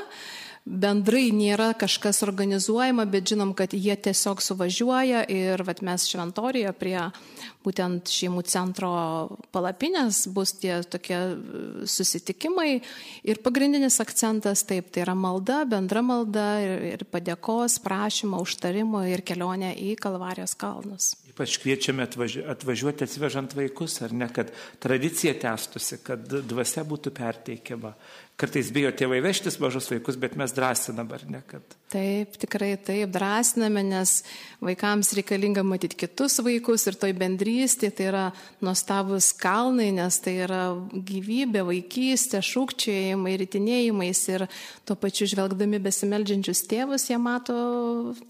Bendrai 0.68 1.30
nėra 1.32 1.70
kažkas 1.78 2.20
organizuojama, 2.26 3.06
bet 3.08 3.30
žinom, 3.32 3.54
kad 3.56 3.72
jie 3.72 3.94
tiesiog 3.96 4.42
suvažiuoja 4.44 5.24
ir 5.32 5.64
vat, 5.64 5.80
mes 5.80 6.04
šventorijoje 6.04 6.74
prie 6.76 6.98
būtent 7.64 8.12
šeimų 8.12 8.44
centro 8.48 8.90
palapinės 9.52 10.26
bus 10.32 10.52
tie 10.60 10.78
tokie 10.88 11.18
susitikimai 11.88 12.80
ir 13.24 13.40
pagrindinis 13.44 14.00
akcentas 14.04 14.64
taip, 14.68 14.92
tai 14.92 15.04
yra 15.04 15.16
malda, 15.16 15.62
bendra 15.68 16.04
malda 16.04 16.46
ir, 16.64 16.86
ir 16.92 17.04
padėkos, 17.08 17.80
prašymo, 17.84 18.40
užtarimo 18.44 19.02
ir 19.08 19.24
kelionė 19.26 19.74
į 19.80 19.94
Kalvarijos 20.00 20.56
kalnus. 20.60 21.14
Ypač 21.30 21.56
kviečiame 21.62 22.04
atvažiuoti 22.04 23.06
atsivežant 23.06 23.54
vaikus, 23.56 24.00
ar 24.04 24.12
ne, 24.16 24.28
kad 24.32 24.52
tradicija 24.82 25.36
tęstusi, 25.40 26.00
kad 26.04 26.26
dvasia 26.28 26.84
būtų 26.88 27.12
perteikiama. 27.16 27.94
Kartais 28.40 28.70
bijo 28.72 28.88
tėvai 28.96 29.18
vežtis 29.20 29.58
mažus 29.60 29.90
vaikus, 29.92 30.16
bet 30.20 30.32
mes 30.40 30.49
drąsinam, 30.56 31.12
ar 31.12 31.26
ne, 31.30 31.42
kad. 31.46 31.76
Taip, 31.90 32.36
tikrai 32.38 32.76
taip, 32.78 33.10
drąsiname, 33.10 33.82
nes 33.82 34.20
vaikams 34.62 35.08
reikalinga 35.18 35.64
matyti 35.66 35.96
kitus 35.98 36.36
vaikus 36.46 36.84
ir 36.86 36.94
toj 36.94 37.10
bendrystė, 37.18 37.88
tai 37.90 38.04
yra 38.06 38.22
nuostabus 38.62 39.32
kalnai, 39.34 39.88
nes 39.96 40.20
tai 40.22 40.36
yra 40.44 40.60
gyvybė, 40.94 41.64
vaikystė, 41.66 42.44
šūkčiojimai, 42.46 43.32
rytinėjimais 43.42 44.20
ir 44.30 44.44
tuo 44.86 44.94
pačiu 45.02 45.26
žvelgdami 45.32 45.80
besimeldžiančius 45.82 46.62
tėvus, 46.70 47.08
jie 47.10 47.18
mato 47.18 47.56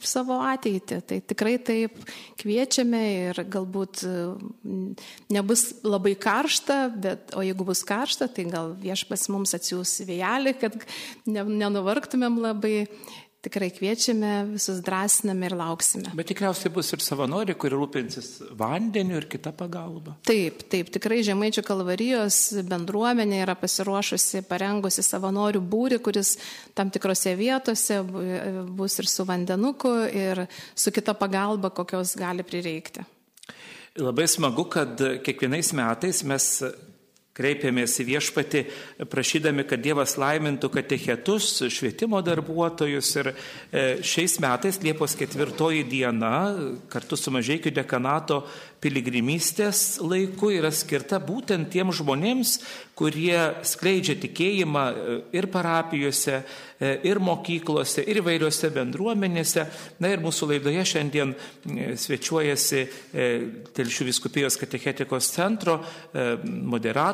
savo 0.00 0.40
ateitį. 0.48 1.02
Tai 1.04 1.20
tikrai 1.28 1.58
taip 1.60 2.00
kviečiame 2.40 3.02
ir 3.26 3.42
galbūt 3.44 4.06
nebus 5.36 5.66
labai 5.84 6.14
karšta, 6.16 6.78
bet 6.96 7.36
o 7.36 7.44
jeigu 7.44 7.68
bus 7.68 7.84
karšta, 7.84 8.30
tai 8.32 8.48
gal 8.48 8.72
viešpas 8.80 9.28
mums 9.28 9.52
atsiūs 9.60 9.98
vėjelį, 10.08 10.56
kad 10.64 10.80
nenuvargtumėm 12.10 12.40
labai. 12.42 12.88
Tikrai 13.40 13.70
kviečiame, 13.72 14.52
visus 14.52 14.82
drąsiname 14.84 15.46
ir 15.48 15.54
lauksime. 15.56 16.10
Bet 16.12 16.28
tikriausiai 16.28 16.68
bus 16.74 16.92
ir 16.92 17.00
savanoriai, 17.00 17.56
kurie 17.56 17.72
rūpinsis 17.72 18.52
vandeniu 18.52 19.16
ir 19.16 19.24
kita 19.32 19.54
pagalba. 19.56 20.12
Taip, 20.28 20.66
taip, 20.68 20.90
tikrai 20.92 21.22
Žemaičių 21.24 21.64
kalvarijos 21.64 22.60
bendruomenė 22.68 23.38
yra 23.40 23.54
pasiruošusi, 23.56 24.42
parengusi 24.44 25.00
savanorių 25.00 25.64
būrį, 25.72 26.02
kuris 26.04 26.34
tam 26.76 26.92
tikrose 26.92 27.32
vietose 27.40 28.02
bus 28.76 28.98
ir 29.00 29.08
su 29.08 29.24
vandenuku, 29.24 29.94
ir 30.12 30.44
su 30.76 30.92
kita 30.92 31.16
pagalba, 31.16 31.72
kokios 31.72 32.12
gali 32.20 32.44
prireikti. 32.44 33.08
Labai 33.96 34.28
smagu, 34.28 34.68
kad 34.68 35.00
kiekvienais 35.24 35.72
metais 35.80 36.20
mes 36.28 36.52
Kreipėmės 37.40 37.96
į 38.02 38.08
viešpatį, 38.10 38.64
prašydami, 39.10 39.64
kad 39.68 39.80
Dievas 39.80 40.18
laimintų 40.20 40.68
katechetus, 40.74 41.48
švietimo 41.72 42.20
darbuotojus. 42.24 43.12
Ir 43.22 43.32
e, 43.32 43.84
šiais 44.04 44.36
metais, 44.44 44.80
Liepos 44.84 45.16
ketvirtoji 45.16 45.86
diena, 45.88 46.34
kartu 46.92 47.16
su 47.16 47.32
Mažiekiu 47.32 47.72
dekanato 47.72 48.42
piligrimystės 48.80 50.00
laiku 50.04 50.52
yra 50.56 50.70
skirta 50.72 51.20
būtent 51.22 51.70
tiem 51.72 51.92
žmonėms, 51.94 52.58
kurie 53.00 53.38
skleidžia 53.64 54.18
tikėjimą 54.20 54.84
e, 54.90 55.14
ir 55.36 55.48
parapijose, 55.52 56.42
e, 56.76 56.92
ir 57.08 57.20
mokyklose, 57.24 58.04
ir 58.04 58.20
įvairiose 58.20 58.68
bendruomenėse. 58.74 59.64
Na 60.04 60.12
ir 60.12 60.20
mūsų 60.20 60.50
laidoje 60.52 60.84
šiandien 60.94 61.32
e, 61.32 61.94
svečiuojasi 62.00 62.86
Telšių 63.76 64.04
viskupijos 64.06 64.56
katechetikos 64.60 65.28
centro 65.32 65.76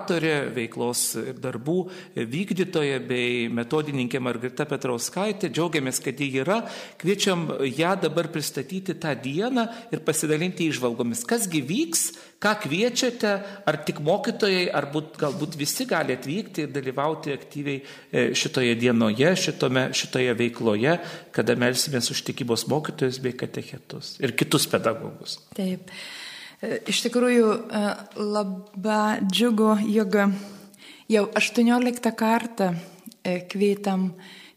koordinatorė, 0.06 0.52
veiklos 0.54 1.16
ir 1.20 1.38
darbų 1.40 1.76
vykdytoja 2.16 3.00
bei 3.06 3.49
metodininkė 3.52 4.20
Margarita 4.23 4.66
Petrauskaitė. 4.68 5.50
Džiaugiamės, 5.50 6.00
kad 6.04 6.20
ji 6.20 6.30
yra. 6.42 6.61
Kviečiam 7.00 7.46
ją 7.66 7.94
dabar 8.02 8.28
pristatyti 8.32 8.96
tą 8.99 9.14
dieną 9.20 9.66
ir 9.92 10.02
pasidalinti 10.06 10.68
išvalgomis. 10.70 11.25
Kasgi 11.28 11.55
vyks, 11.64 12.02
ką 12.42 12.52
kviečiate, 12.62 13.32
ar 13.66 13.78
tik 13.86 14.00
mokytojai, 14.04 14.66
ar 14.76 14.88
būt, 14.92 15.16
galbūt 15.20 15.56
visi 15.58 15.86
gali 15.88 16.16
atvykti 16.16 16.66
ir 16.66 16.72
dalyvauti 16.75 17.32
aktyviai 17.34 17.80
e, 17.80 18.26
šitoje 18.36 18.76
dienoje, 18.78 19.32
šitome, 19.46 19.88
šitoje 19.96 20.36
veikloje, 20.36 20.98
kada 21.36 21.56
melsimės 21.58 22.10
už 22.12 22.22
tikybos 22.28 22.66
mokytojus 22.70 23.20
bei 23.25 23.36
katechetus 23.36 24.16
ir 24.20 24.36
kitus 24.36 24.68
pedagogus. 24.70 25.38
Taip. 25.56 25.90
E, 26.60 26.80
iš 26.92 27.06
tikrųjų, 27.08 27.50
e, 27.56 27.84
labai 28.20 29.02
džiugu, 29.25 29.72
jog 29.96 30.20
jau 31.08 31.28
18 31.40 32.12
kartą 32.16 32.75
kvietam 33.50 34.10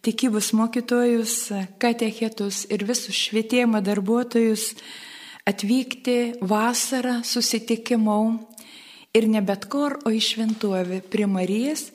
tikybos 0.05 0.51
mokytojus, 0.55 1.35
katechetus 1.81 2.65
ir 2.69 2.83
visus 2.87 3.15
švietėjimo 3.17 3.81
darbuotojus 3.83 4.73
atvykti 5.49 6.39
vasarą 6.45 7.19
susitikimau 7.25 8.37
ir 9.13 9.27
ne 9.27 9.41
bet 9.41 9.65
kur, 9.71 9.97
o 10.05 10.13
į 10.13 10.21
šventuovę 10.21 11.01
prie 11.09 11.25
Marijas, 11.29 11.89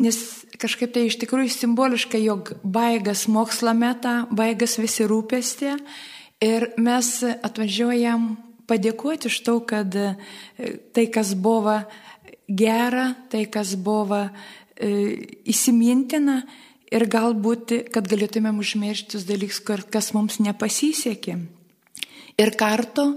nes 0.00 0.16
kažkaip 0.60 0.94
tai 0.94 1.08
iš 1.08 1.18
tikrųjų 1.20 1.50
simboliška, 1.52 2.20
jog 2.22 2.54
baigas 2.62 3.26
mokslo 3.28 3.74
metą, 3.76 4.24
baigas 4.30 4.78
visi 4.80 5.06
rūpestė 5.08 5.76
ir 6.44 6.70
mes 6.80 7.10
atvažiuojam 7.26 8.32
padėkoti 8.70 9.28
iš 9.28 9.40
to, 9.44 9.58
kad 9.66 9.94
e, 9.98 10.14
tai, 10.94 11.08
kas 11.10 11.34
buvo 11.34 11.80
gera, 12.46 13.10
tai, 13.32 13.44
kas 13.50 13.74
buvo 13.74 14.22
e, 14.22 14.90
įsimintina 15.50 16.44
ir 16.90 17.06
galbūt, 17.10 17.74
kad 17.90 18.06
galėtumėm 18.10 18.62
užmiršti 18.62 19.16
tus 19.16 19.26
dalykus, 19.26 19.60
kas 19.90 20.12
mums 20.14 20.38
nepasisekė 20.42 21.40
ir 22.40 22.54
kartu 22.58 23.14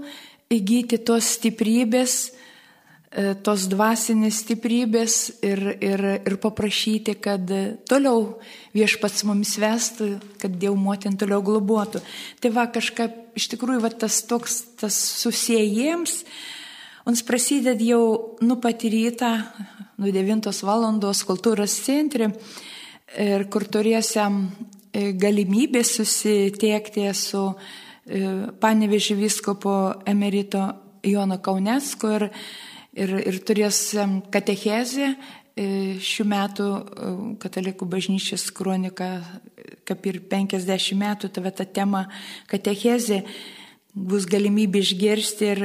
įgyti 0.52 1.00
tos 1.06 1.34
stiprybės, 1.38 2.16
e, 3.10 3.32
tos 3.46 3.66
dvasinės 3.72 4.42
stiprybės 4.44 5.16
ir, 5.44 5.62
ir, 5.80 6.04
ir 6.22 6.36
paprašyti, 6.42 7.16
kad 7.24 7.48
toliau 7.88 8.36
viešpats 8.76 9.24
mumis 9.28 9.56
vestų, 9.60 10.14
kad 10.42 10.58
Dievo 10.60 10.76
motin 10.78 11.16
toliau 11.18 11.42
globotų. 11.44 12.02
Tai 12.40 12.52
va 12.54 12.68
kažkaip 12.70 13.36
iš 13.38 13.48
tikrųjų 13.54 13.82
va, 13.82 13.90
tas 13.90 14.20
toks, 14.28 14.60
tas 14.80 14.96
susijėjams, 15.22 16.20
mums 17.06 17.24
prasideda 17.26 17.84
jau 17.84 18.36
nu 18.44 18.58
pat 18.62 18.84
rytą, 18.86 19.32
nuo 19.98 20.10
9 20.10 20.50
valandos 20.66 21.22
kultūros 21.26 21.74
centre, 21.86 22.32
ir 23.20 23.46
kur 23.52 23.66
turėsim 23.70 24.46
e, 24.92 25.12
galimybę 25.12 25.84
susitiekti 25.86 27.06
su 27.14 27.44
panevežį 28.60 29.16
viskopo 29.16 29.74
emerito 30.06 30.66
Jono 31.04 31.38
Kaunecko 31.40 32.10
ir, 32.18 32.28
ir, 32.96 33.14
ir 33.32 33.38
turės 33.46 33.80
katechezę 34.32 35.08
e, 35.10 35.66
šių 36.00 36.26
metų 36.28 36.68
e, 36.68 37.10
katalikų 37.40 37.88
bažnyčios 37.88 38.50
kronika, 38.56 39.18
kaip 39.88 40.08
ir 40.10 40.20
50 40.30 41.00
metų, 41.00 41.32
tave 41.32 41.52
ta 41.56 41.64
tema 41.64 42.06
katechezė 42.50 43.22
bus 43.94 44.28
galimybė 44.28 44.82
išgirsti 44.84 45.50
ir 45.52 45.64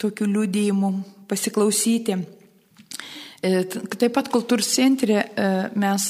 tokių 0.00 0.30
liūdėjimų 0.30 0.90
pasiklausyti. 1.30 2.18
Taip 3.44 4.14
pat 4.16 4.30
kultūros 4.32 4.70
centre 4.72 5.20
mes 5.76 6.06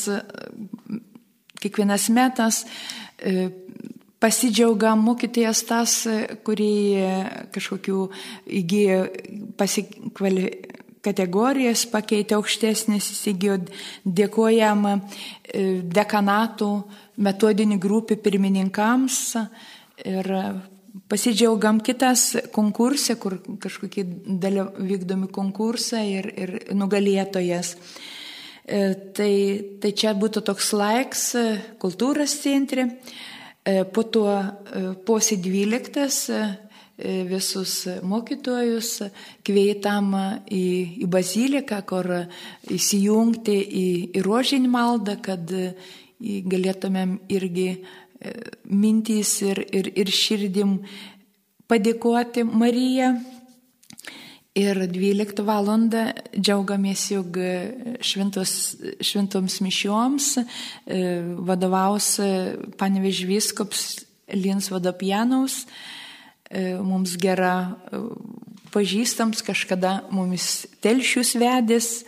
kiekvienas 1.58 2.06
metas 2.14 2.60
pasidžiauga 4.24 4.94
mokytojas 4.96 5.60
tas, 5.68 5.98
kurį 6.46 6.72
kažkokių 7.52 7.98
įgyjo 8.62 9.02
pasikvali 9.60 10.48
kategorijas, 11.04 11.84
pakeitė 11.92 12.38
aukštesnės, 12.38 13.10
įsigijo, 13.12 13.58
dėkojam 14.04 14.86
e, 14.88 14.94
dekanatų 15.98 16.70
metodinį 17.24 17.78
grupį 17.82 18.18
pirmininkams 18.24 19.18
ir 20.08 20.30
pasidžiaugam 21.10 21.82
kitas 21.84 22.30
konkursė, 22.54 23.18
kur 23.20 23.36
kažkokie 23.62 24.06
dalia, 24.40 24.66
vykdomi 24.78 25.28
konkursai 25.34 26.06
ir, 26.22 26.30
ir 26.32 26.56
nugalėtojas. 26.76 27.74
E, 28.64 28.80
tai, 29.16 29.34
tai 29.82 29.92
čia 29.92 30.14
būtų 30.16 30.44
toks 30.48 30.72
laiks 30.72 31.28
kultūros 31.82 32.38
centre. 32.40 32.88
E, 33.64 33.84
po 33.88 34.02
to 34.12 34.26
e, 34.28 34.44
posė 35.08 35.38
12 35.40 36.34
e, 36.36 36.40
visus 37.24 37.86
mokytojus 38.04 38.90
kvietam 39.40 40.10
į, 40.44 40.66
į 41.00 41.08
baziliką, 41.08 41.78
kur 41.88 42.10
įsijungti 42.68 43.56
į, 43.56 43.86
į 44.20 44.24
rožinį 44.26 44.68
maldą, 44.68 45.16
kad 45.24 45.48
galėtumėm 46.20 47.16
irgi 47.32 47.70
mintys 48.68 49.32
ir, 49.48 49.64
ir, 49.72 49.90
ir 49.96 50.12
širdim 50.12 50.76
padėkoti 51.68 52.44
Mariją 52.44 53.14
Ir 54.54 54.78
12 54.86 55.42
val. 55.42 55.66
džiaugiamės, 56.30 57.08
jog 57.10 57.38
šventos, 57.98 58.52
šventoms 59.02 59.58
mišioms 59.64 60.28
e, 60.38 60.44
vadovaus 61.42 62.20
panevežviskops 62.78 63.82
Lins 64.32 64.70
Vadopjanaus, 64.70 65.64
e, 66.50 66.76
mums 66.78 67.16
gera 67.20 67.74
e, 67.90 68.00
pažįstams, 68.74 69.42
kažkada 69.42 70.04
mumis 70.14 70.66
telšius 70.82 71.34
vedės, 71.38 72.04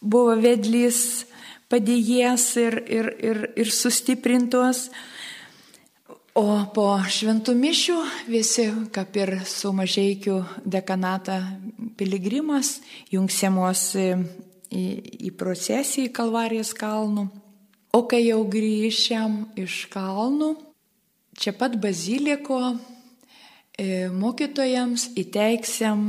buvo 0.00 0.36
vedlys, 0.36 1.24
padėjęs 1.72 2.46
ir, 2.60 2.78
ir, 2.86 3.10
ir, 3.24 3.42
ir 3.64 3.72
sustiprintos. 3.72 4.90
O 6.34 6.64
po 6.74 6.96
šventų 6.98 7.52
mišių 7.54 7.96
visi, 8.26 8.64
kaip 8.90 9.14
ir 9.14 9.30
su 9.46 9.70
mažiekiu 9.70 10.40
dekanata 10.66 11.36
piligrimas, 11.94 12.80
jungsiamos 13.14 13.84
į, 13.94 14.08
į 14.74 15.30
procesiją 15.38 16.08
į 16.08 16.12
Kalvarijos 16.16 16.72
kalnų. 16.74 17.28
O 17.94 18.00
kai 18.10 18.24
jau 18.24 18.40
grįšiam 18.50 19.44
iš 19.62 19.84
kalnų, 19.94 20.56
čia 21.38 21.54
pat 21.54 21.78
baziliko 21.78 22.58
e, 23.78 24.10
mokytojams 24.10 25.12
įteiksim 25.14 26.02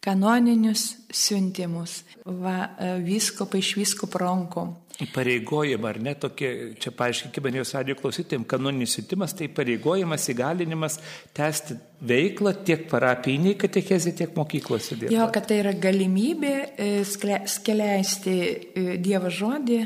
kanoninius 0.00 0.86
siuntimus. 1.12 2.02
Va, 2.24 2.70
e, 2.78 2.94
visko 3.04 3.48
iš 3.56 3.74
visko 3.76 4.08
pronko. 4.10 4.68
Pareigojimą, 5.14 5.88
ar 5.88 5.98
ne, 6.04 6.12
tokie, 6.20 6.50
čia 6.80 6.90
paaiškinkime 6.92 7.48
Marijos 7.48 7.72
radio 7.72 7.94
klausytėm, 7.96 8.44
kanoninis 8.44 8.98
siuntimas, 8.98 9.32
tai 9.36 9.48
pareigojimas, 9.48 10.26
įgalinimas 10.28 10.98
tęsti 11.36 11.78
veiklą 12.04 12.52
tiek 12.68 12.84
parapiniai 12.90 13.56
katechezė, 13.60 14.12
tiek 14.18 14.36
mokyklose. 14.36 14.98
Dėta. 15.00 15.14
Jo, 15.14 15.30
kad 15.32 15.48
tai 15.48 15.62
yra 15.62 15.72
galimybė 15.72 16.52
e, 16.52 16.90
skleisti 17.08 18.36
e, 18.36 18.86
Dievo 19.00 19.32
žodį, 19.32 19.80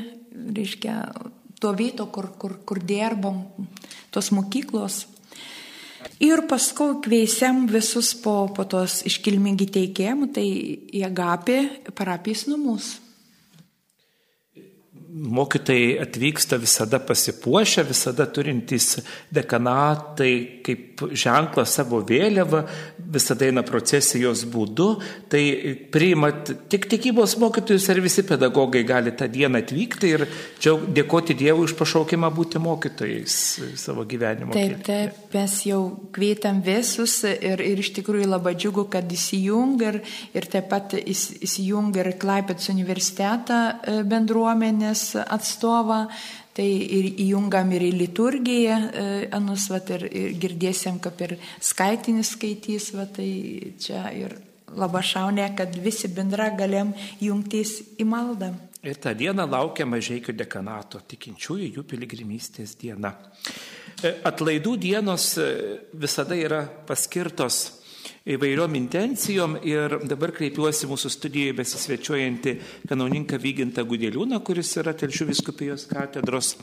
reiškia, 0.59 0.99
to 1.63 1.71
vieto, 1.79 2.09
kur, 2.11 2.33
kur, 2.39 2.59
kur 2.67 2.83
dirbom, 2.83 3.45
tos 4.11 4.33
mokyklos. 4.35 5.05
Ir 6.23 6.45
paskui 6.47 7.01
kveisiam 7.03 7.65
visus 7.67 8.13
po, 8.15 8.45
po 8.55 8.63
tos 8.63 9.01
iškilmingi 9.07 9.67
teikėjimų, 9.75 10.29
tai 10.35 10.45
į 10.95 11.01
agapį 11.09 11.57
parapijos 11.97 12.45
namus 12.47 12.93
mokytojai 15.15 15.99
atvyksta 16.03 16.57
visada 16.59 16.99
pasipuošę, 16.99 17.83
visada 17.87 18.25
turintys 18.27 18.97
dekanatai 19.31 20.61
kaip 20.65 21.03
ženklą 21.15 21.63
savo 21.69 22.01
vėliavą, 22.03 22.63
visada 23.15 23.47
eina 23.47 23.63
procesijos 23.63 24.43
būdu, 24.51 24.87
tai 25.31 25.43
priimat 25.93 26.51
tik 26.71 26.89
tikybos 26.91 27.37
mokytojus 27.39 27.87
ar 27.93 28.01
visi 28.03 28.25
pedagogai 28.27 28.83
gali 28.87 29.13
tą 29.15 29.29
dieną 29.31 29.61
atvykti 29.63 30.11
ir 30.17 30.25
čia 30.59 30.75
dėkoti 30.97 31.37
Dievui 31.39 31.63
už 31.69 31.75
pašaukimą 31.79 32.31
būti 32.35 32.59
mokytojais 32.59 33.37
savo 33.79 34.03
gyvenimo. 34.09 34.51
Taip, 34.55 34.83
taip, 34.83 35.15
mes 35.31 35.57
jau 35.69 35.79
kvietam 36.15 36.59
visus 36.65 37.21
ir, 37.29 37.63
ir 37.63 37.83
iš 37.83 37.93
tikrųjų 38.01 38.27
labai 38.33 38.55
džiugu, 38.59 38.87
kad 38.91 39.07
įsijungia 39.15 39.93
ir, 39.93 40.01
ir 40.35 40.49
taip 40.51 40.67
pat 40.73 40.97
įsijungia 40.99 42.03
ir 42.03 42.13
Klaipėts 42.19 42.71
universitetą 42.73 43.61
e, 43.63 43.97
bendruomenės 44.07 45.04
atstovą, 45.19 46.05
tai 46.55 46.67
ir 46.97 47.09
įjungam 47.25 47.73
ir 47.75 47.83
į 47.89 47.91
liturgiją, 47.99 48.75
e, 48.79 49.05
anus, 49.35 49.67
vat, 49.71 49.91
ir, 49.95 50.07
ir 50.07 50.35
girdėsim, 50.41 51.01
kaip 51.03 51.21
ir 51.27 51.37
skaitinis 51.59 52.33
skaitys, 52.37 52.93
vat, 52.95 53.15
tai 53.19 53.75
čia 53.81 54.07
ir 54.15 54.37
labai 54.75 55.03
šaunė, 55.05 55.49
kad 55.57 55.75
visi 55.83 56.09
bendra 56.11 56.49
galėm 56.57 56.93
jungtis 57.21 57.77
į 57.99 58.07
maldą. 58.09 58.53
Ir 58.85 58.99
tą 59.01 59.15
dieną 59.17 59.47
laukia 59.49 59.87
mažiekių 59.89 60.35
dekanato, 60.37 60.99
tikinčiųjų 61.09 61.71
jų 61.77 61.83
piligrimystės 61.89 62.75
diena. 62.77 63.15
E, 64.03 64.11
atlaidų 64.27 64.75
dienos 64.77 65.31
e, 65.41 65.47
visada 65.97 66.37
yra 66.37 66.63
paskirtos 66.87 67.84
įvairiom 68.25 68.73
intencijom 68.79 69.57
ir 69.67 69.99
dabar 70.09 70.33
kreipiuosi 70.33 70.89
mūsų 70.89 71.11
studijoje 71.13 71.55
besisvečiuojantį 71.59 72.53
kanauninką 72.89 73.37
Vygintą 73.41 73.85
Gudėliūną, 73.85 74.39
kuris 74.45 74.71
yra 74.81 74.95
Telšių 74.97 75.29
viskupijos 75.29 75.85
katedros 75.91 76.55
e, 76.55 76.59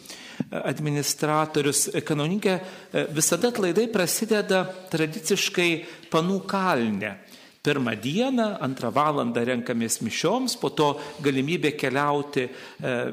administratorius. 0.59 1.88
Kanauninkė 2.07 2.59
visada 3.14 3.53
atlaidai 3.53 3.87
prasideda 3.94 4.64
tradiciškai 4.90 5.70
panų 6.11 6.42
kalne. 6.51 7.16
Pirmą 7.62 7.92
dieną, 7.94 8.59
antrą 8.59 8.88
valandą 8.90 9.44
renkamės 9.46 10.01
mišioms, 10.03 10.57
po 10.59 10.72
to 10.75 10.88
galimybė 11.22 11.70
keliauti 11.79 12.42
e, 12.42 12.51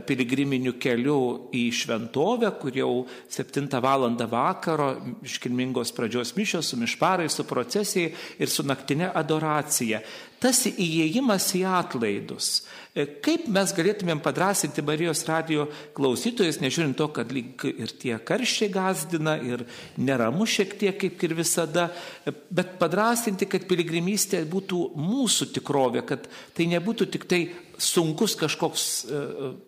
piligriminiu 0.07 0.73
keliu 0.81 1.17
į 1.53 1.67
šventovę, 1.77 2.49
kur 2.57 2.73
jau 2.73 2.89
7 3.29 3.69
valandą 3.85 4.25
vakaro 4.31 4.87
iškilmingos 5.21 5.93
pradžios 5.93 6.33
mišios 6.33 6.71
su 6.73 6.81
mišparai, 6.81 7.29
su 7.29 7.45
procesijai 7.45 8.09
ir 8.41 8.49
su 8.49 8.65
naktinė 8.65 9.11
adoracija 9.21 10.01
tas 10.41 10.63
įėjimas 10.69 11.47
į 11.59 11.63
atlaidus. 11.69 12.49
E, 12.95 13.05
kaip 13.23 13.45
mes 13.51 13.71
galėtumėm 13.75 14.21
padrasinti 14.23 14.83
Marijos 14.85 15.21
radio 15.27 15.67
klausytojus, 15.97 16.61
nežiūrint 16.63 16.97
to, 16.97 17.09
kad 17.13 17.31
ir 17.35 17.93
tie 18.01 18.15
karščiai 18.17 18.71
gazdina 18.73 19.37
ir 19.45 19.65
neramu 19.99 20.47
šiek 20.49 20.75
tiek 20.79 20.97
kaip 20.99 21.23
ir 21.27 21.35
visada, 21.37 21.89
e, 22.25 22.33
bet 22.49 22.77
padrasinti, 22.81 23.47
kad 23.51 23.67
piligrimystė 23.69 24.41
būtų 24.49 24.83
mūsų 24.97 25.51
tikrovė, 25.59 26.05
kad 26.07 26.29
tai 26.57 26.69
nebūtų 26.73 27.11
tik 27.15 27.29
tai 27.29 27.43
sunkus 27.79 28.35
kažkoks 28.39 28.85
e, 29.03 29.21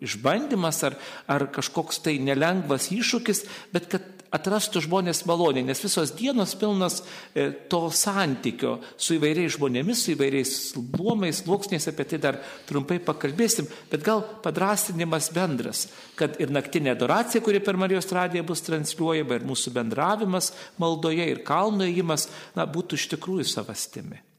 išbandymas 0.05 0.83
ar, 0.87 0.97
ar 1.31 1.47
kažkoks 1.53 2.01
tai 2.05 2.17
nelengvas 2.23 2.91
iššūkis, 2.93 3.45
bet 3.73 3.87
kad 3.91 4.07
atrastų 4.31 4.85
žmonės 4.85 5.25
maloniai, 5.27 5.65
nes 5.67 5.81
visos 5.83 6.13
dienos 6.15 6.53
pilnas 6.59 7.01
e, 7.35 7.49
to 7.71 7.81
santykio 7.91 8.77
su 8.95 9.17
įvairiais 9.17 9.57
žmonėmis, 9.57 10.05
su 10.05 10.13
įvairiais 10.15 10.53
luomais, 10.77 11.41
sluoksniais, 11.43 11.89
apie 11.91 12.07
tai 12.13 12.21
dar 12.23 12.39
trumpai 12.69 13.01
pakalbėsim, 13.03 13.67
bet 13.91 14.05
gal 14.07 14.23
padrastinimas 14.45 15.31
bendras, 15.35 15.85
kad 16.19 16.39
ir 16.43 16.53
naktinė 16.55 16.95
adoracija, 16.95 17.43
kuri 17.43 17.63
per 17.63 17.79
Marijos 17.81 18.07
radiją 18.15 18.47
bus 18.47 18.63
transliuojama, 18.67 19.39
ir 19.39 19.47
mūsų 19.51 19.75
bendravimas 19.75 20.53
maldoje, 20.81 21.27
ir 21.27 21.43
kalno 21.47 21.87
įjimas, 21.87 22.29
na, 22.55 22.67
būtų 22.69 22.99
iš 22.99 23.11
tikrųjų 23.15 23.49
savastimi. 23.51 24.30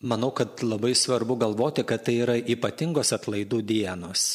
Manau, 0.00 0.30
kad 0.32 0.62
labai 0.64 0.94
svarbu 0.96 1.36
galvoti, 1.36 1.84
kad 1.84 2.06
tai 2.06 2.14
yra 2.24 2.38
ypatingos 2.40 3.12
atlaidų 3.12 3.58
dienos. 3.68 4.30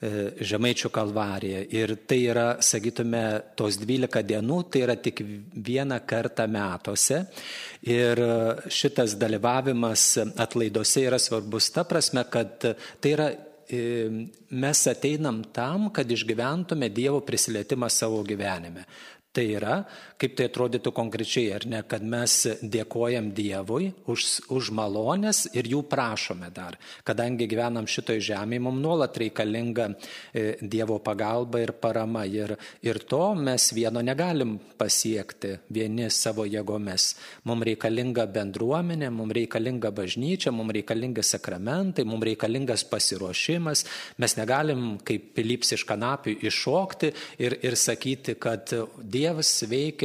E, 0.00 0.10
Žemaičių 0.48 0.88
kalvarija. 0.88 1.60
Ir 1.76 1.92
tai 2.08 2.22
yra, 2.32 2.46
sakytume, 2.64 3.20
tos 3.52 3.76
12 3.82 4.22
dienų, 4.24 4.62
tai 4.72 4.80
yra 4.86 4.96
tik 4.96 5.20
vieną 5.52 5.98
kartą 6.08 6.46
metuose. 6.48 7.26
Ir 7.84 8.24
šitas 8.72 9.18
dalyvavimas 9.20 10.06
atlaiduose 10.40 11.04
yra 11.04 11.20
svarbus 11.20 11.68
ta 11.74 11.84
prasme, 11.84 12.24
kad 12.32 12.64
tai 12.64 13.12
yra 13.12 13.28
e, 13.68 13.84
mes 14.48 14.84
ateinam 14.88 15.44
tam, 15.52 15.90
kad 15.92 16.08
išgyventume 16.08 16.88
Dievo 16.88 17.20
prisilietimą 17.20 17.92
savo 17.92 18.24
gyvenime. 18.24 18.88
Tai 19.36 19.44
yra, 19.46 19.82
kaip 20.20 20.36
tai 20.36 20.48
atrodytų 20.50 20.92
konkrečiai, 20.92 21.48
ar 21.56 21.64
ne, 21.68 21.80
kad 21.88 22.04
mes 22.04 22.34
dėkojam 22.60 23.30
Dievui 23.36 23.90
už, 24.10 24.26
už 24.52 24.70
malonės 24.76 25.46
ir 25.56 25.70
jų 25.70 25.80
prašome 25.88 26.50
dar. 26.52 26.76
Kadangi 27.08 27.48
gyvenam 27.48 27.88
šitoje 27.88 28.20
žemėje, 28.28 28.62
mums 28.66 28.82
nuolat 28.84 29.16
reikalinga 29.20 29.88
e, 29.90 30.44
Dievo 30.60 30.98
pagalba 31.04 31.62
ir 31.62 31.72
parama. 31.72 32.26
Ir, 32.30 32.52
ir 32.84 33.00
to 33.08 33.22
mes 33.34 33.70
vieno 33.74 34.02
negalim 34.04 34.58
pasiekti 34.78 35.54
vieni 35.72 36.10
savo 36.12 36.44
jėgomis. 36.44 37.14
Mums 37.48 37.68
reikalinga 37.70 38.28
bendruomenė, 38.30 39.08
mums 39.14 39.34
reikalinga 39.40 39.92
bažnyčia, 39.96 40.52
mums 40.52 40.76
reikalinga 40.76 41.24
sakramentai, 41.24 42.04
mums 42.04 42.28
reikalingas 42.28 42.84
pasiruošimas. 42.92 43.86
Mes 44.20 44.36
negalim 44.36 44.98
kaip 45.06 45.32
pilyps 45.38 45.74
iš 45.78 45.86
kanapių 45.88 46.36
iššokti 46.50 47.12
ir, 47.40 47.56
ir 47.64 47.80
sakyti, 47.80 48.36
kad 48.40 48.68
Dievas 49.00 49.30
Dievas 49.30 49.50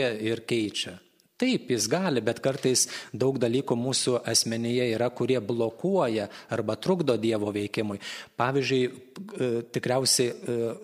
veikia 0.05 0.31
ir 0.31 0.45
keičia. 0.45 0.99
Taip, 1.37 1.69
jis 1.69 1.89
gali, 1.91 2.21
bet 2.23 2.39
kartais 2.39 2.87
daug 3.11 3.37
dalykų 3.37 3.75
mūsų 3.75 4.21
asmenyje 4.23 4.93
yra, 4.95 5.09
kurie 5.09 5.39
blokuoja 5.41 6.29
arba 6.49 6.77
trukdo 6.77 7.17
Dievo 7.17 7.51
veikimui. 7.51 7.99
Pavyzdžiui, 8.37 8.85
e, 8.87 9.49
tikriausiai 9.67 10.29
e, 10.31 10.75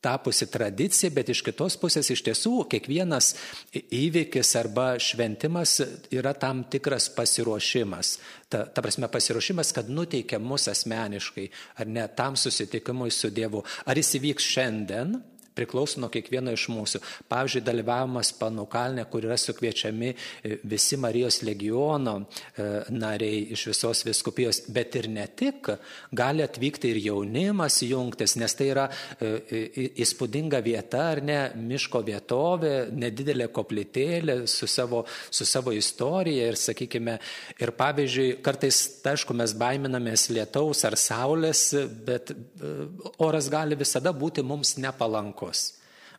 tapusi 0.00 0.46
tradicija, 0.46 1.10
bet 1.10 1.32
iš 1.34 1.42
kitos 1.42 1.74
pusės 1.74 2.06
iš 2.14 2.22
tiesų 2.22 2.68
kiekvienas 2.70 3.32
įvykis 3.74 4.54
arba 4.60 4.92
šventimas 5.02 5.80
yra 6.14 6.36
tam 6.38 6.62
tikras 6.70 7.08
pasiruošimas. 7.10 8.18
Ta, 8.48 8.62
ta 8.70 8.84
prasme 8.84 9.10
pasiruošimas, 9.10 9.74
kad 9.74 9.90
nuteikia 9.90 10.38
mus 10.38 10.68
asmeniškai, 10.70 11.50
ar 11.82 11.90
ne 11.90 12.06
tam 12.14 12.38
susitikimui 12.38 13.10
su 13.10 13.34
Dievu. 13.34 13.66
Ar 13.82 13.98
jis 13.98 14.20
įvyks 14.20 14.54
šiandien? 14.54 15.18
Priklauso 15.56 16.00
nuo 16.00 16.10
kiekvieno 16.12 16.52
iš 16.54 16.68
mūsų. 16.72 17.00
Pavyzdžiui, 17.30 17.64
dalyvavimas 17.64 18.32
panukalne, 18.36 19.06
kur 19.10 19.24
yra 19.26 19.38
sukviečiami 19.40 20.10
e, 20.12 20.58
visi 20.68 20.98
Marijos 21.00 21.40
legiono 21.46 22.16
e, 22.20 22.66
nariai 22.92 23.46
iš 23.56 23.66
visos 23.72 24.04
viskupijos, 24.06 24.62
bet 24.72 24.98
ir 25.00 25.08
ne 25.12 25.26
tik, 25.38 25.70
gali 26.16 26.44
atvykti 26.44 26.92
ir 26.92 27.00
jaunimas 27.08 27.80
jungtis, 27.86 28.36
nes 28.40 28.56
tai 28.58 28.70
yra 28.74 28.86
e, 29.20 29.92
įspūdinga 30.04 30.60
vieta, 30.64 31.06
ar 31.14 31.22
ne, 31.24 31.38
miško 31.56 32.02
vietovė, 32.06 32.74
nedidelė 32.92 33.48
koplytėlė 33.54 34.38
su 34.50 34.68
savo, 34.70 35.04
su 35.30 35.48
savo 35.48 35.74
istorija 35.76 36.50
ir, 36.52 36.60
sakykime, 36.60 37.18
ir 37.62 37.74
pavyzdžiui, 37.76 38.28
kartais, 38.44 38.82
tai 39.04 39.16
aišku, 39.16 39.36
mes 39.36 39.56
baiminamės 39.56 40.28
lietaus 40.34 40.84
ar 40.88 40.98
saulės, 41.00 41.68
bet 42.06 42.32
oras 43.22 43.48
gali 43.52 43.78
visada 43.78 44.12
būti 44.16 44.44
mums 44.46 44.76
nepalankus 44.82 45.45
sunkus. 45.46 45.74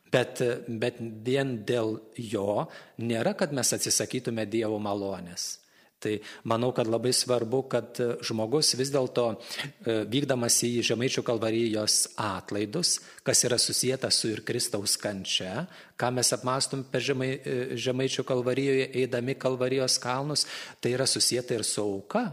Bet, 0.08 0.40
bet 0.66 0.96
vien 1.00 1.64
dėl 1.68 1.98
jo 2.16 2.68
nėra, 2.96 3.34
kad 3.36 3.52
mes 3.52 3.72
atsisakytume 3.76 4.46
Dievo 4.48 4.78
malonės. 4.80 5.58
Tai 5.98 6.14
manau, 6.46 6.70
kad 6.72 6.86
labai 6.86 7.10
svarbu, 7.12 7.64
kad 7.68 7.98
žmogus 8.22 8.76
vis 8.78 8.92
dėlto 8.94 9.24
e, 9.34 10.04
vykdamas 10.06 10.60
į 10.62 10.84
Žemaičių 10.86 11.24
kalvarijos 11.26 12.14
atlaidus, 12.14 13.00
kas 13.26 13.42
yra 13.44 13.58
susijęta 13.58 14.08
su 14.14 14.30
ir 14.30 14.44
Kristaus 14.46 14.94
kančia, 14.96 15.66
ką 15.98 16.12
mes 16.14 16.30
apmastom 16.32 16.86
per 16.86 17.02
žemai, 17.02 17.32
e, 17.42 17.56
Žemaičių 17.74 18.24
kalvarijoje, 18.30 18.92
eidami 19.02 19.34
kalvarijos 19.34 19.98
kalnus, 19.98 20.46
tai 20.78 20.94
yra 20.94 21.04
susijęta 21.10 21.58
ir 21.58 21.66
su 21.66 21.82
auka, 21.82 22.28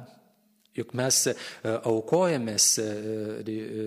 Juk 0.75 0.91
mes 0.97 1.21
e, 1.31 1.33
aukojamės 1.87 2.65
e, 2.83 2.87
e, 3.47 3.85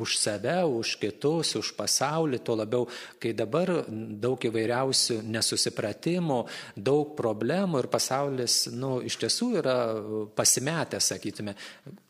už 0.00 0.16
save, 0.16 0.56
už 0.64 0.94
kitus, 1.02 1.52
už 1.60 1.74
pasaulį, 1.76 2.40
tuo 2.44 2.56
labiau, 2.56 2.88
kai 3.20 3.34
dabar 3.36 3.72
daug 3.88 4.48
įvairiausių 4.48 5.20
nesusipratimų, 5.28 6.40
daug 6.76 7.12
problemų 7.18 7.84
ir 7.84 7.90
pasaulis 7.92 8.64
nu, 8.72 8.96
iš 9.04 9.20
tiesų 9.20 9.52
yra 9.60 9.76
pasimetęs, 10.38 11.12
sakytume, 11.12 11.56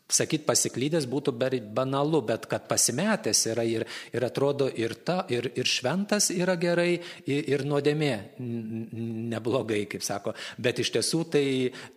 Sakyt 0.07 0.45
pasiklydęs 0.47 1.03
būtų 1.11 1.33
banalu, 1.75 2.21
bet 2.23 2.45
kad 2.47 2.63
pasimetęs 2.69 3.41
yra 3.51 3.65
ir, 3.67 3.83
ir 4.15 4.23
atrodo 4.23 4.69
ir, 4.71 4.93
ta, 5.03 5.25
ir, 5.27 5.49
ir 5.59 5.67
šventas 5.67 6.29
yra 6.31 6.55
gerai, 6.55 6.93
ir, 7.27 7.41
ir 7.51 7.63
nuodėmė 7.67 8.13
neblogai, 8.39 9.81
kaip 9.91 10.05
sako. 10.07 10.31
Bet 10.63 10.79
iš 10.79 10.93
tiesų 10.95 11.19
tai, 11.33 11.43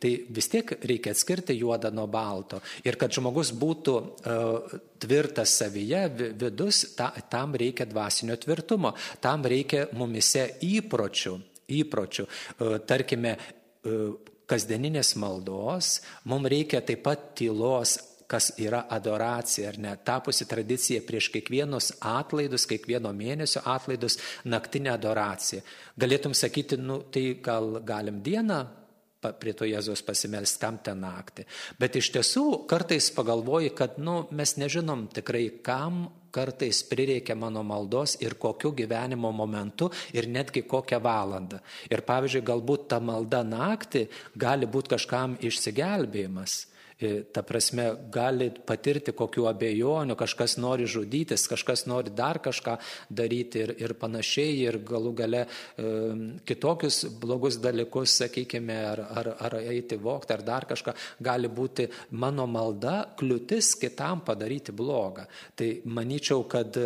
tai 0.03 0.11
vis 0.27 0.51
tiek 0.51 0.73
reikia 0.83 1.15
atskirti 1.15 1.55
juodą 1.61 1.93
nuo 1.95 2.09
balto. 2.11 2.59
Ir 2.83 2.99
kad 2.99 3.15
žmogus 3.15 3.53
būtų 3.55 3.95
uh, 3.95 4.75
tvirtas 4.99 5.55
savyje, 5.63 6.03
vidus, 6.41 6.83
ta, 6.99 7.13
tam 7.31 7.55
reikia 7.55 7.87
dvasinio 7.87 8.35
tvirtumo, 8.43 8.91
tam 9.23 9.47
reikia 9.47 9.87
mumise 9.95 10.49
įpročių. 10.67 11.37
įpročių. 11.79 12.27
Uh, 12.27 12.81
tarkime, 12.91 13.37
uh, 13.87 14.31
kasdieninės 14.51 15.15
maldos, 15.21 16.01
mums 16.29 16.51
reikia 16.51 16.83
taip 16.85 17.05
pat 17.07 17.31
tylos 17.39 17.99
kas 18.31 18.53
yra 18.63 18.85
adoracija, 18.95 19.73
ar 19.73 19.79
ne, 19.83 19.93
tapusi 20.07 20.47
tradicija 20.47 21.03
prieš 21.07 21.33
kiekvienus 21.35 21.91
atlaidus, 22.07 22.67
kiekvieno 22.71 23.11
mėnesio 23.17 23.63
atlaidus, 23.67 24.21
naktinė 24.47 24.93
adoracija. 24.95 25.65
Galėtum 25.99 26.37
sakyti, 26.39 26.79
nu, 26.79 27.01
tai 27.11 27.25
gal 27.43 27.81
galim 27.87 28.21
dieną 28.23 28.61
prie 29.41 29.53
to 29.53 29.67
Jėzos 29.69 30.01
pasimelsti, 30.07 30.61
kam 30.63 30.79
ten 30.85 31.03
naktį. 31.03 31.45
Bet 31.81 31.99
iš 31.99 32.13
tiesų 32.15 32.45
kartais 32.71 33.11
pagalvoji, 33.17 33.75
kad 33.77 33.99
nu, 34.01 34.23
mes 34.31 34.55
nežinom 34.57 35.09
tikrai, 35.13 35.49
kam 35.67 36.07
kartais 36.31 36.83
prireikia 36.87 37.35
mano 37.35 37.63
maldos 37.67 38.17
ir 38.23 38.35
kokiu 38.39 38.73
gyvenimo 38.73 39.33
momentu 39.33 39.91
ir 40.13 40.29
netgi 40.29 40.63
kokią 40.63 41.01
valandą. 41.03 41.61
Ir 41.91 42.03
pavyzdžiui, 42.07 42.47
galbūt 42.47 42.89
ta 42.89 43.01
malda 43.01 43.43
naktį 43.45 44.07
gali 44.37 44.67
būti 44.67 44.95
kažkam 44.97 45.39
išsigelbėjimas. 45.41 46.70
Ta 47.33 47.43
prasme, 47.47 47.87
gali 48.13 48.51
patirti 48.67 49.15
kokiu 49.17 49.47
abejonių, 49.51 50.17
kažkas 50.19 50.57
nori 50.61 50.89
žudytis, 50.91 51.47
kažkas 51.51 51.87
nori 51.89 52.13
dar 52.17 52.41
kažką 52.45 52.77
daryti 53.09 53.65
ir, 53.65 53.75
ir 53.81 53.95
panašiai, 54.01 54.59
ir 54.67 54.81
galų 54.87 55.15
gale 55.23 55.45
e, 55.45 55.87
kitokius 56.49 57.05
blogus 57.23 57.61
dalykus, 57.63 58.19
sakykime, 58.21 58.77
ar, 58.93 59.05
ar, 59.23 59.33
ar 59.49 59.59
eiti 59.63 59.97
vokti, 60.01 60.37
ar 60.37 60.45
dar 60.45 60.69
kažką, 60.69 60.95
gali 61.25 61.49
būti 61.49 61.89
mano 62.21 62.47
malda 62.51 63.15
kliūtis 63.19 63.75
kitam 63.81 64.25
padaryti 64.27 64.77
blogą. 64.77 65.25
Tai 65.57 65.71
manyčiau, 65.89 66.45
kad 66.51 66.77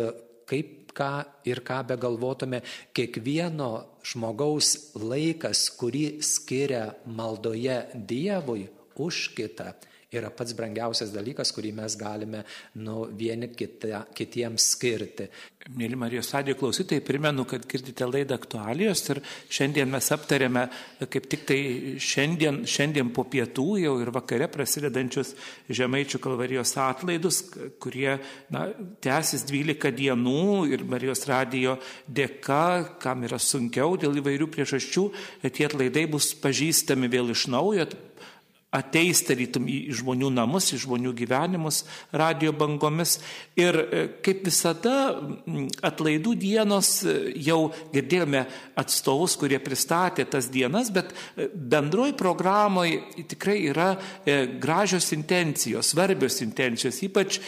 kaip 0.47 0.93
ką 0.95 1.11
ir 1.47 1.59
ką 1.65 1.81
begalvotume, 1.91 2.61
kiekvieno 2.95 3.71
žmogaus 4.05 4.95
laikas, 4.95 5.67
kurį 5.75 6.21
skiria 6.23 6.93
maldoje 7.05 7.81
Dievui 7.93 8.69
už 8.95 9.35
kitą, 9.35 9.73
yra 10.19 10.31
pats 10.33 10.55
brangiausias 10.57 11.13
dalykas, 11.13 11.51
kurį 11.55 11.73
mes 11.79 11.97
galime 11.99 12.43
nu, 12.81 13.05
vieni 13.17 13.51
kita, 13.55 14.05
kitiems 14.15 14.71
skirti. 14.75 15.29
Mėly 15.73 15.97
Marijos 15.97 16.27
radijo 16.29 16.59
klausytojai, 16.59 17.01
primenu, 17.01 17.41
kad 17.49 17.63
girdite 17.65 18.05
laidą 18.05 18.35
aktualijos 18.37 19.01
ir 19.09 19.21
šiandien 19.49 19.89
mes 19.89 20.09
aptarėme 20.13 20.67
kaip 21.09 21.25
tik 21.31 21.47
tai 21.49 21.57
šiandien, 21.97 22.59
šiandien 22.69 23.09
po 23.15 23.25
pietų 23.25 23.65
jau 23.81 23.95
ir 24.03 24.11
vakare 24.13 24.45
prasidedančius 24.53 25.33
Žemaičių 25.73 26.21
kalvarijos 26.21 26.75
atlaidus, 26.77 27.41
kurie 27.81 28.19
na, 28.53 28.67
tęsis 29.01 29.47
12 29.49 29.89
dienų 29.97 30.45
ir 30.69 30.85
Marijos 30.85 31.25
radijo 31.29 31.79
dėka, 32.05 32.99
kam 33.01 33.25
yra 33.25 33.41
sunkiau 33.41 33.97
dėl 33.97 34.21
įvairių 34.21 34.51
priežasčių, 34.53 35.07
tie 35.49 35.65
atlaidai 35.65 36.05
bus 36.13 36.29
pažįstami 36.45 37.09
vėl 37.09 37.33
iš 37.33 37.49
naujo 37.49 37.89
ateis 38.75 39.21
tarytum 39.25 39.67
į 39.71 39.77
žmonių 39.95 40.29
namus, 40.35 40.71
į 40.75 40.81
žmonių 40.83 41.13
gyvenimus 41.15 41.83
radio 42.15 42.53
bangomis. 42.55 43.17
Ir 43.59 43.77
e, 43.79 44.03
kaip 44.25 44.43
visada 44.47 45.15
atlaidų 45.85 46.35
dienos 46.39 46.91
e, 47.07 47.15
jau 47.45 47.71
girdėjome 47.93 48.43
atstovus, 48.79 49.37
kurie 49.39 49.59
pristatė 49.63 50.27
tas 50.29 50.49
dienas, 50.51 50.91
bet 50.95 51.13
e, 51.13 51.47
bendroji 51.53 52.17
programoje 52.19 53.25
tikrai 53.31 53.57
yra 53.69 53.87
gražios 54.61 55.11
intencijos, 55.15 55.93
svarbios 55.93 56.41
intencijos. 56.43 56.99
Ypač 57.05 57.39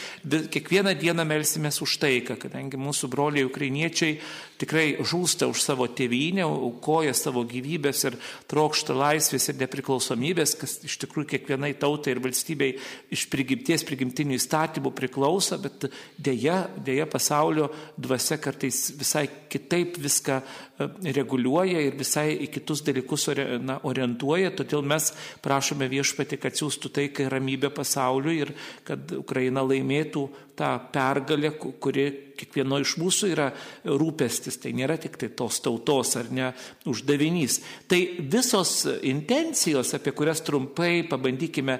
kiekvieną 0.53 0.93
dieną 0.99 1.25
melsimės 1.27 1.81
už 1.83 1.97
taiką, 2.03 2.37
kadangi 2.41 2.79
mūsų 2.79 3.09
broliai 3.11 3.47
ukrainiečiai 3.47 4.17
tikrai 4.61 4.85
žūsta 5.05 5.47
už 5.49 5.61
savo 5.63 5.87
tėvynę, 5.87 6.45
aukoja 6.45 7.13
savo 7.17 7.43
gyvybės 7.47 8.03
ir 8.09 8.17
trokšta 8.49 8.95
laisvės 8.97 9.49
ir 9.51 9.59
nepriklausomybės, 9.61 10.55
kas 10.59 10.77
iš 10.87 10.97
tikrųjų 11.03 11.31
kiekvienai 11.33 11.73
tautai 11.79 12.15
ir 12.15 12.21
valstybei 12.23 12.73
iš 13.13 13.27
prigimties, 13.31 13.85
prigimtinių 13.87 14.37
įstatymų 14.39 14.93
priklauso, 14.97 15.59
bet 15.61 15.89
dėja, 16.17 16.63
dėja 16.83 17.07
pasaulio 17.11 17.69
dvasia 17.97 18.39
kartais 18.41 18.87
visai 18.97 19.27
kitaip 19.51 19.99
viską 20.01 20.41
reguliuoja 20.77 21.81
ir 21.87 21.97
visai 21.97 22.29
į 22.45 22.49
kitus 22.53 22.83
dalykus 22.85 23.27
na, 23.63 23.79
orientuoja, 23.87 24.53
todėl 24.57 24.85
mes 24.85 25.09
prašome 25.45 25.89
viešpati, 25.91 26.39
kad 26.41 26.57
siūstų 26.57 26.93
taiką 26.99 27.25
ir 27.25 27.33
ramybę 27.33 27.71
pasauliu 27.73 28.35
ir 28.35 28.53
kad 28.87 29.17
Ukraina 29.17 29.65
laimėtų 29.65 30.27
tą 30.57 30.71
pergalę, 30.91 31.51
kuri 31.57 32.07
kiekvieno 32.37 32.79
iš 32.81 32.95
mūsų 33.01 33.29
yra 33.33 33.47
rūpestis, 33.85 34.59
tai 34.61 34.73
nėra 34.77 34.97
tik 35.01 35.17
tai 35.21 35.29
tos 35.37 35.59
tautos 35.65 36.13
ar 36.19 36.29
ne 36.33 36.51
uždavinys. 36.89 37.59
Tai 37.89 37.99
visos 38.33 38.73
intencijos, 39.05 39.93
apie 39.97 40.13
kurias 40.17 40.43
trumpai 40.45 41.03
pabandykime 41.09 41.79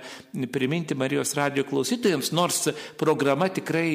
priminti 0.54 0.98
Marijos 0.98 1.36
radio 1.38 1.66
klausytojams, 1.68 2.32
nors 2.38 2.68
programa 2.98 3.50
tikrai 3.54 3.88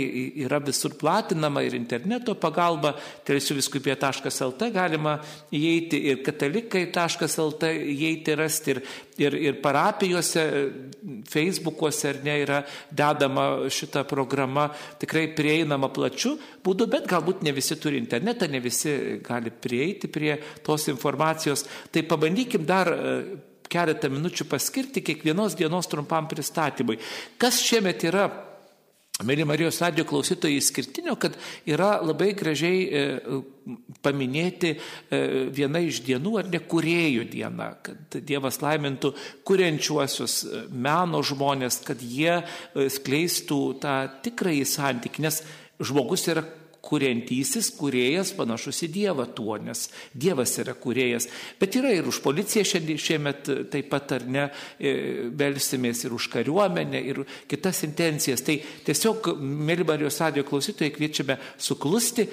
yra 0.45 0.61
visur 0.63 0.95
platinama 0.99 1.65
ir 1.67 1.79
interneto 1.79 2.35
pagalba, 2.39 2.95
telesiuviskupė.lt 3.27 4.71
galima 4.93 5.17
įeiti 5.53 6.01
ir 6.11 6.23
katalikai.lt 6.25 7.71
įeiti 7.73 8.37
rasti 8.37 8.75
ir, 8.75 8.81
ir, 9.19 9.37
ir 9.49 9.61
parapijose, 9.63 10.45
Facebookuose 11.29 12.11
ar 12.11 12.21
ne 12.25 12.37
yra 12.43 12.61
dedama 12.91 13.69
šita 13.73 14.05
programa 14.05 14.69
tikrai 15.01 15.31
prieinama 15.35 15.89
plačiu 15.93 16.37
būdu, 16.65 16.89
bet 16.91 17.09
galbūt 17.09 17.43
ne 17.43 17.53
visi 17.53 17.77
turi 17.81 17.99
internetą, 17.99 18.49
ne 18.49 18.61
visi 18.61 19.21
gali 19.25 19.51
prieiti 19.51 20.09
prie 20.09 20.37
tos 20.63 20.89
informacijos. 20.89 21.65
Tai 21.91 22.05
pabandykim 22.09 22.67
dar 22.67 22.93
e, 22.93 23.19
keletą 23.73 24.11
minučių 24.13 24.47
paskirti 24.51 25.03
kiekvienos 25.05 25.57
dienos 25.57 25.89
trumpam 25.89 26.29
pristatymui. 26.29 26.99
Kas 27.41 27.63
šiemet 27.65 28.05
yra 28.05 28.29
Mėly 29.27 29.45
Marijos 29.47 29.79
radio 29.83 30.05
klausytojai 30.09 30.59
išskirtinio, 30.59 31.15
kad 31.21 31.37
yra 31.69 31.95
labai 32.03 32.33
gražiai 32.39 32.81
e, 32.83 33.03
paminėti 34.03 34.73
e, 34.75 35.21
viena 35.55 35.83
iš 35.85 36.03
dienų 36.07 36.35
ar 36.41 36.49
ne 36.51 36.61
kuriejų 36.73 37.27
diena, 37.31 37.73
kad 37.85 38.19
Dievas 38.27 38.61
laimintų 38.63 39.13
kuriančiuosius 39.49 40.39
e, 40.45 40.65
meno 40.73 41.23
žmonės, 41.27 41.83
kad 41.87 42.03
jie 42.03 42.41
skleistų 42.75 43.61
tą 43.83 43.97
tikrąjį 44.27 44.67
santykį, 44.75 45.27
nes 45.29 45.43
žmogus 45.83 46.27
yra 46.33 46.45
kuriantysis, 46.83 47.71
kuriejas 47.79 48.33
panašus 48.35 48.83
į 48.87 48.89
Dievą 48.97 49.27
tuo, 49.37 49.55
nes 49.63 49.87
Dievas 50.19 50.57
yra 50.59 50.75
kuriejas. 50.79 51.29
Bet 51.61 51.77
yra 51.79 51.93
ir 51.95 52.09
už 52.11 52.19
policiją 52.25 52.67
šiandien, 52.67 53.01
šiemet 53.01 53.51
taip 53.73 53.91
pat 53.93 54.17
ar 54.19 54.27
ne, 54.27 54.49
belsimės 55.39 56.03
ir 56.07 56.17
už 56.17 56.29
kariuomenę, 56.33 57.03
ir 57.13 57.23
kitas 57.51 57.85
intencijas. 57.87 58.43
Tai 58.47 58.59
tiesiog, 58.89 59.35
mėly 59.39 59.87
Marijos 59.87 60.19
radio 60.25 60.45
klausytojai, 60.49 60.95
kviečiame 60.95 61.39
suklusti. 61.57 62.27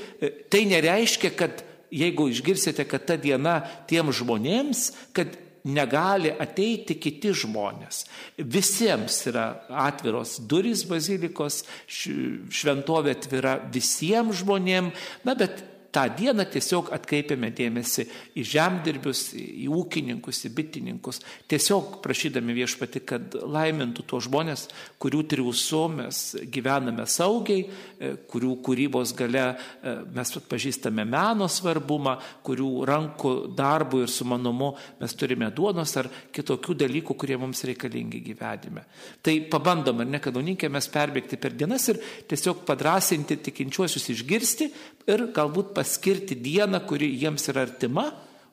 Tai 0.49 0.63
nereiškia, 0.73 1.33
kad 1.38 1.63
jeigu 1.93 2.29
išgirsite, 2.29 2.85
kad 2.89 3.05
ta 3.05 3.17
diena 3.21 3.59
tiem 3.89 4.09
žmonėms, 4.13 4.89
kad 5.13 5.38
negali 5.67 6.32
ateiti 6.32 6.95
kiti 7.02 7.34
žmonės. 7.36 8.04
Visiems 8.38 9.19
yra 9.32 9.48
atviros 9.88 10.38
durys 10.50 10.86
bazilikos, 10.89 11.63
šventovė 11.89 13.17
atvira 13.17 13.58
visiems 13.74 14.43
žmonėms, 14.43 15.10
na 15.28 15.36
bet 15.39 15.63
tą 15.91 16.06
dieną 16.13 16.45
tiesiog 16.54 16.91
atkreipiame 16.93 17.49
dėmesį 17.56 18.06
į 18.38 18.45
žemdirbius, 18.45 19.23
į 19.38 19.67
ūkininkus, 19.73 20.43
į 20.45 20.52
bitininkus, 20.58 21.21
tiesiog 21.49 21.97
prašydami 22.04 22.56
viešpati, 22.58 23.02
kad 23.10 23.38
laimintų 23.39 24.06
tuos 24.10 24.28
žmonės, 24.28 24.67
kurių 25.02 25.23
triūsų 25.34 25.82
mes 25.95 26.21
gyvename 26.54 27.06
saugiai, 27.10 27.65
e, 27.65 28.12
kurių 28.30 28.56
kūrybos 28.65 29.15
gale 29.17 29.45
e, 29.49 29.95
mes 30.15 30.34
pažįstame 30.49 31.06
meno 31.10 31.49
svarbumą, 31.49 32.17
kurių 32.45 32.69
rankų 32.89 33.34
darbų 33.58 34.04
ir 34.06 34.13
sumanumu 34.13 34.73
mes 34.99 35.15
turime 35.17 35.49
duonos 35.56 35.95
ar 35.99 36.10
kitokių 36.36 36.78
dalykų, 36.84 37.17
kurie 37.17 37.38
mums 37.41 37.63
reikalingi 37.67 38.21
gyvenime. 38.30 38.86
Tai 39.25 39.36
pabandom, 39.52 40.04
ar 40.04 40.13
ne, 40.13 40.21
kad 40.23 40.38
uninkė 40.38 40.69
mes 40.71 40.89
perbėgti 40.91 41.39
per 41.41 41.58
dienas 41.58 41.89
ir 41.91 42.02
tiesiog 42.30 42.63
padrasinti 42.67 43.39
tikinčiuosius 43.49 44.10
išgirsti 44.13 44.69
ir 45.10 45.25
galbūt 45.34 45.73
paskirti 45.80 46.36
dieną, 46.36 46.84
kuri 46.89 47.13
jiems 47.22 47.48
yra 47.54 47.63
artima, 47.63 48.10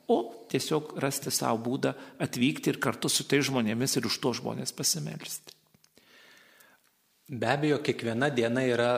o 0.07 0.19
tiesiog 0.47 0.95
rasti 1.03 1.33
savo 1.35 1.59
būdą 1.67 1.93
atvykti 2.23 2.71
ir 2.71 2.79
kartu 2.83 3.11
su 3.11 3.27
tai 3.27 3.43
žmonėmis 3.43 3.99
ir 3.99 4.07
už 4.07 4.21
to 4.23 4.35
žmonės 4.39 4.71
pasimelsti. 4.77 5.56
Be 7.27 7.49
abejo, 7.51 7.81
kiekviena 7.83 8.29
diena 8.31 8.63
yra 8.63 8.91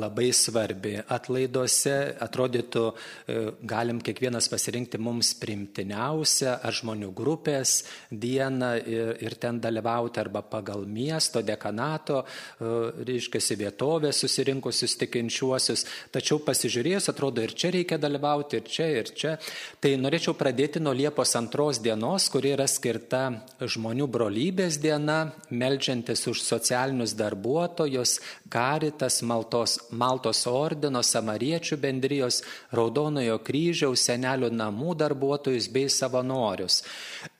labai 0.00 0.30
svarbi. 0.32 0.94
Atlaiduose 1.12 2.16
atrodytų, 2.24 2.84
e, 2.88 3.34
galim 3.68 3.98
kiekvienas 4.00 4.48
pasirinkti 4.48 4.96
mums 4.96 5.34
primtiniausią 5.36 6.54
ar 6.64 6.72
žmonių 6.72 7.10
grupės 7.12 7.84
dieną 8.08 8.70
ir, 8.80 9.10
ir 9.20 9.36
ten 9.36 9.60
dalyvauti 9.60 10.22
arba 10.22 10.40
pagal 10.40 10.86
miesto, 10.88 11.42
dekanato, 11.42 12.22
e, 12.24 12.70
reiškia, 13.10 13.58
vietovę 13.60 14.08
susirinkusius 14.08 14.96
tikinčiuosius. 14.96 15.84
Tačiau 16.10 16.40
pasižiūrėjus, 16.48 17.10
atrodo, 17.12 17.44
ir 17.44 17.52
čia 17.52 17.74
reikia 17.76 18.00
dalyvauti, 18.00 18.56
ir 18.56 18.64
čia, 18.72 18.88
ir 19.02 19.12
čia. 19.12 19.36
Tai 19.78 19.92
norėčiau 20.00 20.32
pradėti 20.32 20.80
nuo 20.80 20.96
Liepos 20.96 21.36
antros 21.36 21.84
dienos, 21.84 22.30
kuri 22.32 22.56
yra 22.56 22.64
skirta 22.64 23.44
žmonių 23.60 24.08
brolybės 24.08 24.80
diena, 24.80 25.34
melžiantis 25.50 26.24
už 26.24 26.40
socialinius 26.40 27.12
darbuotojus 27.12 27.65
darbuotojus, 27.66 28.20
Karitas, 28.48 29.22
Maltos, 29.22 29.78
Maltos 29.90 30.46
ordino, 30.46 31.02
Samariečių 31.02 31.76
bendrijos, 31.76 32.42
Raudonojo 32.72 33.38
kryžiaus, 33.42 34.00
senelių 34.06 34.50
namų 34.54 34.94
darbuotojus 34.96 35.68
bei 35.68 35.88
savanorius. 35.88 36.82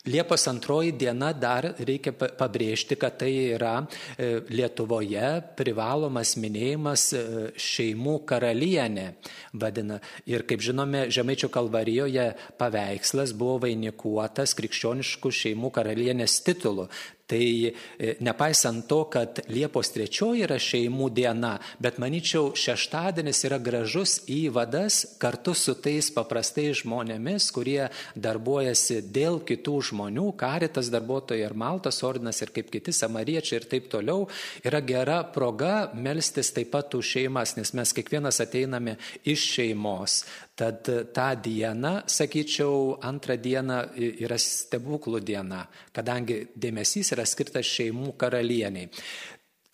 Liepos 0.06 0.46
antroji 0.46 0.92
diena 0.92 1.32
dar 1.32 1.74
reikia 1.78 2.12
pabrėžti, 2.14 2.94
kad 2.94 3.18
tai 3.18 3.32
yra 3.56 3.80
e, 3.82 4.40
Lietuvoje 4.54 5.42
privalomas 5.58 6.36
minėjimas 6.38 7.08
e, 7.12 7.22
šeimų 7.58 8.20
karalienė. 8.26 9.08
Vadina. 9.52 9.98
Ir 10.26 10.44
kaip 10.46 10.62
žinome, 10.62 11.08
Žemaičio 11.10 11.50
kalvarijoje 11.50 12.28
paveikslas 12.58 13.34
buvo 13.34 13.58
vainikuotas 13.66 14.54
krikščioniškų 14.58 15.32
šeimų 15.42 15.72
karalienės 15.74 16.38
titulu. 16.46 16.86
Tai 17.26 17.72
e, 17.98 18.14
nepaisant 18.22 18.84
to, 18.86 19.00
kad 19.10 19.40
Liepos 19.50 19.90
3 19.90 20.28
yra 20.44 20.60
šeimų 20.62 21.08
diena, 21.10 21.56
bet 21.82 21.98
manyčiau 21.98 22.52
šeštadienis 22.54 23.42
yra 23.48 23.58
gražus 23.58 24.20
įvadas 24.30 25.00
kartu 25.18 25.56
su 25.58 25.74
tais 25.82 26.12
paprastais 26.14 26.84
žmonėmis, 26.84 27.48
kurie 27.50 27.88
darbuojasi 28.14 29.00
dėl 29.10 29.40
kitų 29.48 29.74
žmonių, 29.90 30.28
karitas 30.38 30.92
darbuotojai 30.94 31.48
ir 31.48 31.56
Maltas 31.58 31.98
ordinas 32.06 32.38
ir 32.46 32.54
kaip 32.54 32.70
kiti 32.70 32.94
samariečiai 32.94 33.58
ir 33.58 33.66
taip 33.74 33.90
toliau, 33.90 34.28
yra 34.62 34.84
gera 34.86 35.18
proga 35.26 35.90
melstis 35.98 36.54
taip 36.54 36.70
pat 36.76 36.94
už 36.94 37.16
šeimas, 37.16 37.56
nes 37.58 37.74
mes 37.74 37.96
kiekvienas 37.96 38.38
ateiname 38.46 39.00
iš 39.26 39.50
šeimos. 39.56 40.20
Tad 40.56 40.88
tą 41.12 41.26
dieną, 41.44 41.90
sakyčiau, 42.08 42.96
antrą 43.04 43.34
dieną 43.36 43.80
yra 44.24 44.38
stebuklų 44.40 45.20
diena, 45.20 45.66
kadangi 45.92 46.46
dėmesys 46.56 47.12
yra 47.12 47.26
skirtas 47.28 47.68
šeimų 47.68 48.14
karalieniai. 48.16 48.88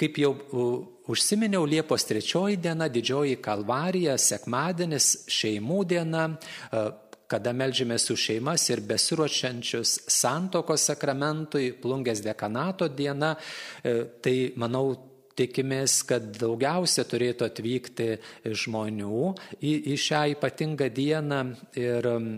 Kaip 0.02 0.18
jau 0.18 0.32
užsiminiau, 1.12 1.62
Liepos 1.70 2.02
trečioji 2.08 2.58
diena, 2.58 2.88
didžioji 2.90 3.38
kalvarija, 3.44 4.16
sekmadienis, 4.18 5.12
šeimų 5.30 5.84
diena, 5.86 6.24
kada 7.32 7.54
melžiamės 7.56 8.10
už 8.12 8.26
šeimas 8.28 8.66
ir 8.72 8.82
besiruošiančius 8.88 9.94
santokos 10.10 10.88
sakramentui, 10.90 11.70
plungės 11.80 12.20
dekanato 12.24 12.90
diena, 12.92 13.36
e, 13.84 13.94
tai 14.20 14.36
manau 14.60 15.11
tikimės, 15.38 15.98
kad 16.08 16.28
daugiausia 16.38 17.04
turėtų 17.08 17.48
atvykti 17.48 18.08
žmonių 18.44 19.32
į, 19.60 19.72
į 19.92 19.98
šią 20.06 20.22
ypatingą 20.36 20.88
dieną 20.92 21.42
ir 21.80 22.08
um, 22.10 22.30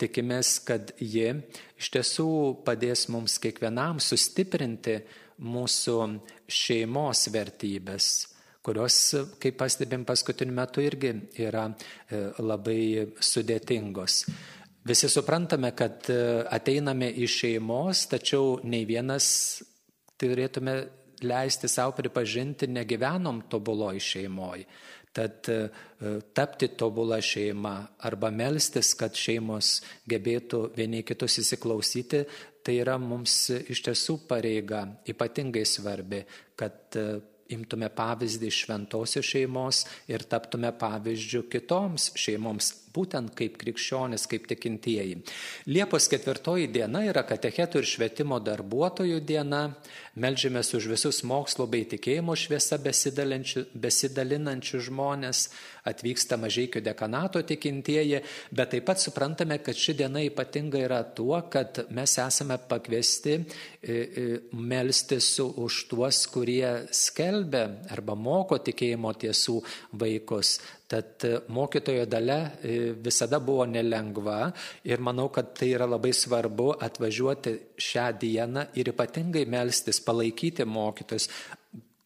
tikimės, 0.00 0.58
kad 0.68 0.92
ji 1.00 1.30
iš 1.78 1.92
tiesų 1.96 2.30
padės 2.66 3.08
mums 3.12 3.38
kiekvienam 3.42 4.02
sustiprinti 4.02 5.00
mūsų 5.38 6.00
šeimos 6.50 7.28
vertybės 7.34 8.10
kurios, 8.68 8.96
kaip 9.40 9.56
pastebėm 9.62 10.04
paskutiniu 10.04 10.52
metu, 10.52 10.82
irgi 10.84 11.14
yra 11.40 11.68
e, 11.70 12.20
labai 12.44 13.08
sudėtingos. 13.16 14.20
Visi 14.88 15.08
suprantame, 15.12 15.72
kad 15.76 16.08
e, 16.12 16.18
ateiname 16.52 17.10
iš 17.24 17.38
šeimos, 17.42 18.04
tačiau 18.12 18.58
nei 18.68 18.84
vienas 18.88 19.28
turėtume 20.20 20.76
leisti 21.22 21.68
savo 21.68 21.94
pripažinti, 21.96 22.68
negyvenom 22.70 23.44
tobuloj 23.50 24.00
šeimoj. 24.00 24.64
Tad 25.12 25.48
e, 25.50 25.56
tapti 26.36 26.68
tobulą 26.78 27.18
šeimą 27.24 27.74
arba 28.06 28.30
melstis, 28.30 28.92
kad 28.98 29.16
šeimos 29.16 29.78
gebėtų 30.08 30.68
vieni 30.76 31.02
kitus 31.06 31.40
įsiklausyti, 31.42 32.22
tai 32.62 32.76
yra 32.82 32.98
mums 33.00 33.48
iš 33.56 33.82
tiesų 33.86 34.20
pareiga 34.28 34.84
ypatingai 35.08 35.64
svarbi, 35.66 36.22
kad 36.58 36.98
e, 37.00 37.08
imtume 37.54 37.88
pavyzdį 37.96 38.50
iš 38.50 38.60
šventosios 38.66 39.26
šeimos 39.26 39.84
ir 40.10 40.24
taptume 40.28 40.70
pavyzdžių 40.76 41.44
kitoms 41.52 42.10
šeimoms, 42.18 42.72
būtent 42.94 43.34
kaip 43.38 43.58
krikščionis, 43.60 44.26
kaip 44.30 44.46
tikintieji. 44.50 45.20
Liepos 45.70 46.08
ketvirtoji 46.10 46.68
diena 46.72 47.04
yra 47.06 47.22
katechetų 47.28 47.82
ir 47.82 47.88
švietimo 47.88 48.40
darbuotojų 48.44 49.20
diena. 49.24 49.62
Meldžiamės 50.18 50.72
už 50.74 50.88
visus 50.90 51.22
mokslo 51.22 51.68
bei 51.70 51.84
tikėjimo 51.86 52.34
šviesa 52.34 52.78
besidalinančių 52.82 54.80
žmonės, 54.88 55.44
atvyksta 55.86 56.36
mažiekių 56.40 56.82
dekanato 56.84 57.42
tikintieji, 57.46 58.22
bet 58.50 58.72
taip 58.74 58.88
pat 58.88 58.98
suprantame, 59.02 59.60
kad 59.62 59.78
ši 59.78 59.94
diena 60.00 60.22
ypatinga 60.26 60.82
yra 60.82 61.02
tuo, 61.06 61.38
kad 61.52 61.84
mes 61.94 62.16
esame 62.18 62.58
pakviesti 62.68 63.36
e, 63.38 63.44
e, 63.92 64.26
melstis 64.52 65.30
už 65.46 65.84
tuos, 65.92 66.24
kurie 66.32 66.88
skelbia 66.90 67.68
arba 67.94 68.18
moko 68.18 68.58
tikėjimo 68.58 69.14
tiesų 69.22 69.60
vaikus. 70.02 70.58
Tad 70.88 71.24
e, 71.28 71.34
mokytojo 71.52 72.06
dalė 72.08 72.38
e, 72.64 72.76
visada 73.04 73.40
buvo 73.44 73.66
nelengva 73.68 74.48
ir 74.88 75.02
manau, 75.04 75.28
kad 75.28 75.52
tai 75.58 75.74
yra 75.74 75.84
labai 75.84 76.14
svarbu 76.16 76.70
atvažiuoti 76.86 77.52
šią 77.76 78.06
dieną 78.22 78.64
ir 78.80 78.88
ypatingai 78.94 79.44
melstis, 79.52 80.00
palaikyti 80.00 80.64
mokytojus, 80.64 81.28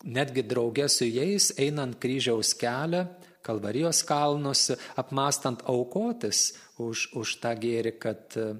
netgi 0.02 0.42
draugė 0.50 0.88
su 0.90 1.06
jais 1.06 1.52
einant 1.62 2.00
kryžiaus 2.02 2.56
kelią, 2.58 3.06
Kalvarijos 3.42 4.04
kalnus, 4.06 4.68
apmastant 4.94 5.64
aukotis 5.66 6.52
už, 6.78 7.08
už 7.18 7.32
tą 7.42 7.56
gėrį, 7.58 7.96
kad 8.02 8.36
e, 8.38 8.52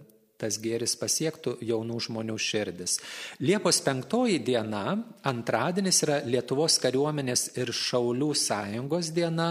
tas 0.42 0.58
gėris 0.62 0.96
pasiektų 0.98 1.56
jaunų 1.62 2.00
žmonių 2.06 2.36
širdis. 2.42 2.98
Liepos 3.42 3.78
penktoji 3.86 4.40
diena, 4.42 4.96
antradienis 5.28 6.02
yra 6.06 6.18
Lietuvos 6.26 6.78
kariuomenės 6.82 7.52
ir 7.62 7.72
Šaulių 7.76 8.32
sąjungos 8.38 9.12
diena. 9.14 9.48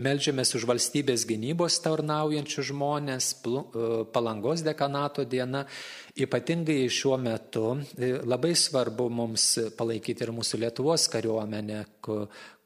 Meldžiamės 0.00 0.54
už 0.56 0.66
valstybės 0.70 1.26
gynybos 1.28 1.80
tarnaujančių 1.84 2.66
žmonės, 2.72 3.32
e, 3.44 3.88
palangos 4.14 4.64
dekanato 4.66 5.26
diena. 5.28 5.66
Ypatingai 6.20 6.88
šiuo 6.90 7.20
metu 7.20 7.76
e, 7.76 8.14
labai 8.24 8.54
svarbu 8.58 9.10
mums 9.12 9.46
palaikyti 9.78 10.26
ir 10.26 10.34
mūsų 10.34 10.64
Lietuvos 10.64 11.06
kariuomenę, 11.12 11.84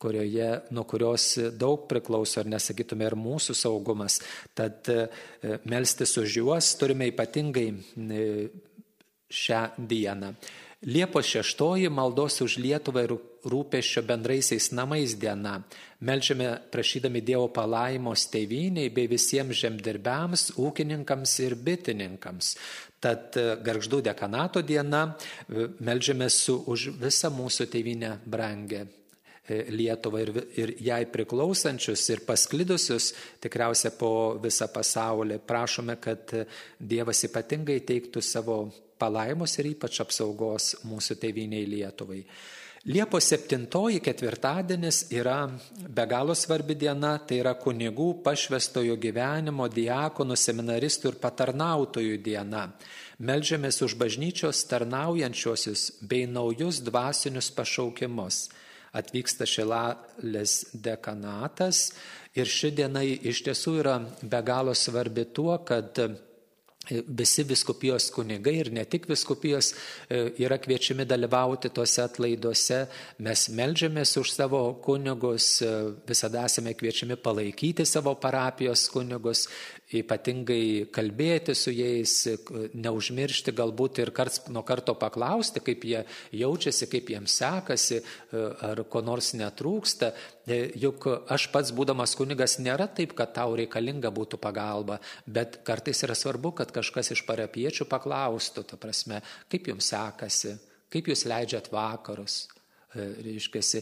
kurioje, 0.05 0.51
nuo 0.77 0.85
kurios 0.88 1.33
daug 1.57 1.87
priklauso, 1.88 2.43
ar 2.43 2.51
nesakytume, 2.53 3.09
ir 3.09 3.17
mūsų 3.17 3.57
saugumas. 3.57 4.21
Tad 4.57 4.90
e, 4.93 5.07
melstis 5.71 6.17
už 6.21 6.40
juos 6.43 6.75
turime 6.81 7.09
ypatingai 7.12 7.71
e, 7.73 8.29
šią 9.33 9.64
dieną. 9.79 10.35
Liepos 10.85 11.25
šeštoji 11.25 11.88
maldos 11.88 12.43
už 12.45 12.59
Lietuvą 12.61 13.07
ir 13.07 13.14
rūpeščio 13.49 14.03
bendraisiais 14.05 14.67
namais 14.77 15.14
diena. 15.17 15.55
Melžiame 16.05 16.51
prašydami 16.73 17.23
Dievo 17.25 17.47
palaimos 17.49 18.27
tėviniai 18.29 18.90
bei 18.93 19.09
visiems 19.09 19.57
žemdirbiams, 19.62 20.51
ūkininkams 20.61 21.38
ir 21.47 21.57
bitininkams. 21.57 22.51
Tad 23.01 23.40
e, 23.40 23.47
garždų 23.64 24.03
dekanato 24.11 24.61
diena 24.61 25.07
melžiame 25.81 26.29
su 26.29 26.59
už 26.69 26.90
visą 27.01 27.33
mūsų 27.33 27.71
tėvinę 27.73 28.19
brangę. 28.29 28.85
E, 29.44 29.59
Lietuvą 29.68 30.22
ir, 30.22 30.30
ir 30.57 30.70
jai 30.80 31.02
priklausančius 31.12 32.07
ir 32.14 32.22
pasklidusius 32.24 33.11
tikriausiai 33.44 33.92
po 33.98 34.11
visą 34.40 34.70
pasaulį. 34.72 35.37
Prašome, 35.44 35.98
kad 36.00 36.33
Dievas 36.80 37.20
ypatingai 37.28 37.83
teiktų 37.85 38.24
savo 38.24 38.59
palaimos 38.96 39.59
ir 39.61 39.74
ypač 39.74 40.00
apsaugos 40.00 40.70
mūsų 40.88 41.18
tėviniai 41.20 41.68
Lietuvai. 41.68 42.22
Liepos 42.85 43.28
7 43.33 43.68
ketvirtadienis 44.04 45.07
yra 45.12 45.38
be 45.88 46.04
galo 46.09 46.35
svarbi 46.37 46.74
diena, 46.76 47.14
tai 47.16 47.38
yra 47.40 47.54
kunigų 47.57 48.11
pašvestojo 48.24 48.96
gyvenimo, 49.00 49.68
diakonų, 49.72 50.37
seminaristų 50.37 51.12
ir 51.12 51.20
patarnautojų 51.20 52.18
diena. 52.20 52.66
Meldžiamės 53.20 53.80
už 53.85 53.96
bažnyčios 54.00 54.64
tarnaujančiosius 54.68 55.90
bei 56.00 56.28
naujus 56.28 56.80
dvasinius 56.85 57.48
pašaukimus. 57.57 58.46
Atvyksta 58.94 59.46
Šilalės 59.48 60.59
dekanatas 60.74 61.88
ir 62.35 62.50
ši 62.50 62.70
diena 62.78 63.02
iš 63.04 63.42
tiesų 63.46 63.78
yra 63.83 63.98
be 64.22 64.40
galo 64.46 64.74
svarbi 64.78 65.26
tuo, 65.35 65.57
kad 65.66 65.98
Visi 66.90 67.42
viskupijos 67.48 68.11
kunigai 68.12 68.59
ir 68.61 68.68
ne 68.72 68.83
tik 68.85 69.07
viskupijos 69.09 69.70
e, 69.72 70.18
yra 70.44 70.59
kviečiami 70.61 71.07
dalyvauti 71.09 71.70
tuose 71.72 72.02
atlaiduose. 72.04 72.80
Mes 73.24 73.44
melžiamės 73.57 74.12
už 74.20 74.33
savo 74.35 74.61
kunigus, 74.85 75.46
e, 75.64 75.70
visada 76.09 76.44
esame 76.44 76.74
kviečiami 76.76 77.16
palaikyti 77.24 77.87
savo 77.88 78.12
parapijos 78.20 78.85
kunigus, 78.92 79.46
ypatingai 79.92 80.87
kalbėti 80.94 81.55
su 81.57 81.73
jais, 81.75 82.14
neužmiršti 82.73 83.53
galbūt 83.57 84.01
ir 84.01 84.12
karts 84.16 84.40
nuo 84.49 84.62
karto 84.66 84.94
paklausti, 84.97 85.61
kaip 85.64 85.85
jie 85.85 86.05
jaučiasi, 86.33 86.88
kaip 86.92 87.12
jiems 87.12 87.37
sekasi, 87.42 88.01
ar 88.64 88.85
ko 88.88 89.05
nors 89.05 89.35
netrūksta. 89.37 90.12
Juk 90.81 91.09
aš 91.33 91.49
pats 91.53 91.75
būdamas 91.77 92.16
kunigas 92.16 92.57
nėra 92.62 92.88
taip, 92.88 93.14
kad 93.18 93.35
tau 93.37 93.57
reikalinga 93.59 94.12
būtų 94.14 94.40
pagalba, 94.40 95.01
bet 95.27 95.61
kartais 95.68 96.03
yra 96.07 96.16
svarbu, 96.16 96.55
kad 96.62 96.73
kažkas 96.75 97.12
iš 97.14 97.25
parapiečių 97.29 97.88
paklaustų, 97.90 98.64
ta 98.68 98.81
prasme, 98.81 99.20
kaip 99.53 99.68
jums 99.68 99.92
sekasi, 99.92 100.57
kaip 100.92 101.12
jūs 101.12 101.29
leidžiat 101.29 101.73
vakarus. 101.73 102.47
E, 102.94 103.04
reiškiasi, 103.26 103.80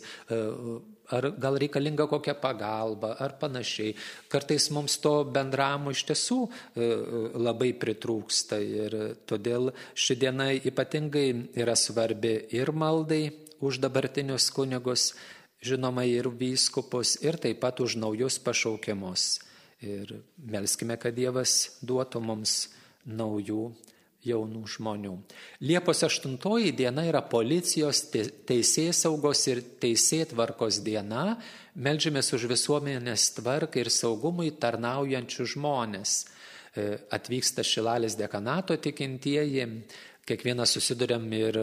ar 1.12 1.26
gal 1.36 1.58
reikalinga 1.60 2.06
kokia 2.08 2.32
pagalba, 2.40 3.10
ar 3.20 3.34
panašiai. 3.36 3.92
Kartais 4.32 4.70
mums 4.72 4.96
to 5.04 5.12
bendramo 5.28 5.92
iš 5.92 6.06
tiesų 6.08 6.38
e, 6.48 6.88
labai 7.36 7.74
pritrūksta 7.76 8.56
ir 8.64 8.96
todėl 9.28 9.68
ši 9.92 10.16
diena 10.22 10.48
ypatingai 10.56 11.26
yra 11.60 11.76
svarbi 11.76 12.38
ir 12.56 12.72
maldai 12.72 13.26
už 13.60 13.82
dabartinius 13.84 14.48
kunigus, 14.54 15.12
žinoma 15.60 16.06
ir 16.08 16.30
vyskupus, 16.32 17.18
ir 17.20 17.36
taip 17.36 17.60
pat 17.60 17.84
už 17.84 18.00
naujus 18.00 18.40
pašaukimus. 18.40 19.42
Ir 19.84 20.22
melskime, 20.38 20.96
kad 20.96 21.12
Dievas 21.12 21.82
duotų 21.84 22.22
mums 22.24 22.70
naujų 23.04 23.74
jaunų 24.26 24.62
žmonių. 24.76 25.14
Liepos 25.64 26.02
8 26.06 26.36
diena 26.76 27.04
yra 27.08 27.22
policijos, 27.22 28.04
teisės 28.48 29.02
saugos 29.06 29.46
ir 29.50 29.62
teisėtvarkos 29.82 30.82
diena. 30.84 31.38
Meldžiamės 31.74 32.32
už 32.36 32.46
visuomenės 32.52 33.30
tvarką 33.38 33.82
ir 33.82 33.90
saugumui 33.90 34.52
tarnaujančių 34.60 35.48
žmonės. 35.56 36.16
E, 36.72 36.88
atvyksta 37.12 37.64
Šilalės 37.64 38.16
dekanato 38.20 38.76
tikintieji, 38.76 39.68
kiekvienas 40.28 40.76
susidurėm 40.76 41.26
ir 41.34 41.58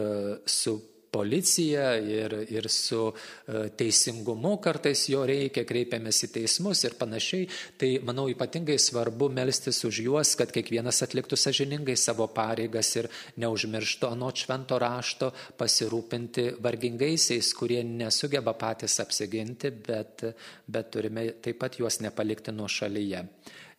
su 0.46 0.76
policija 1.10 1.96
ir, 1.98 2.34
ir 2.50 2.68
su 2.70 3.10
e, 3.10 3.68
teisingumu 3.76 4.56
kartais 4.62 5.06
jo 5.10 5.24
reikia, 5.26 5.64
kreipiamės 5.66 6.22
į 6.26 6.30
teismus 6.36 6.84
ir 6.86 6.96
panašiai. 6.98 7.48
Tai 7.80 7.90
manau 8.06 8.28
ypatingai 8.30 8.78
svarbu 8.80 9.30
melstis 9.34 9.82
už 9.88 10.02
juos, 10.06 10.34
kad 10.38 10.52
kiekvienas 10.54 11.02
atliktų 11.06 11.38
sažiningai 11.40 11.96
savo 11.98 12.28
pareigas 12.34 12.92
ir 13.00 13.10
neužmirštų 13.42 14.10
anot 14.10 14.44
švento 14.44 14.78
rašto 14.80 15.32
pasirūpinti 15.58 16.46
vargingaisiais, 16.62 17.52
kurie 17.58 17.82
nesugeba 17.86 18.54
patys 18.58 19.00
apsiginti, 19.02 19.72
bet, 19.74 20.28
bet 20.66 20.94
turime 20.94 21.26
taip 21.42 21.58
pat 21.60 21.80
juos 21.80 22.00
nepalikti 22.04 22.54
nuo 22.54 22.70
šalyje 22.70 23.26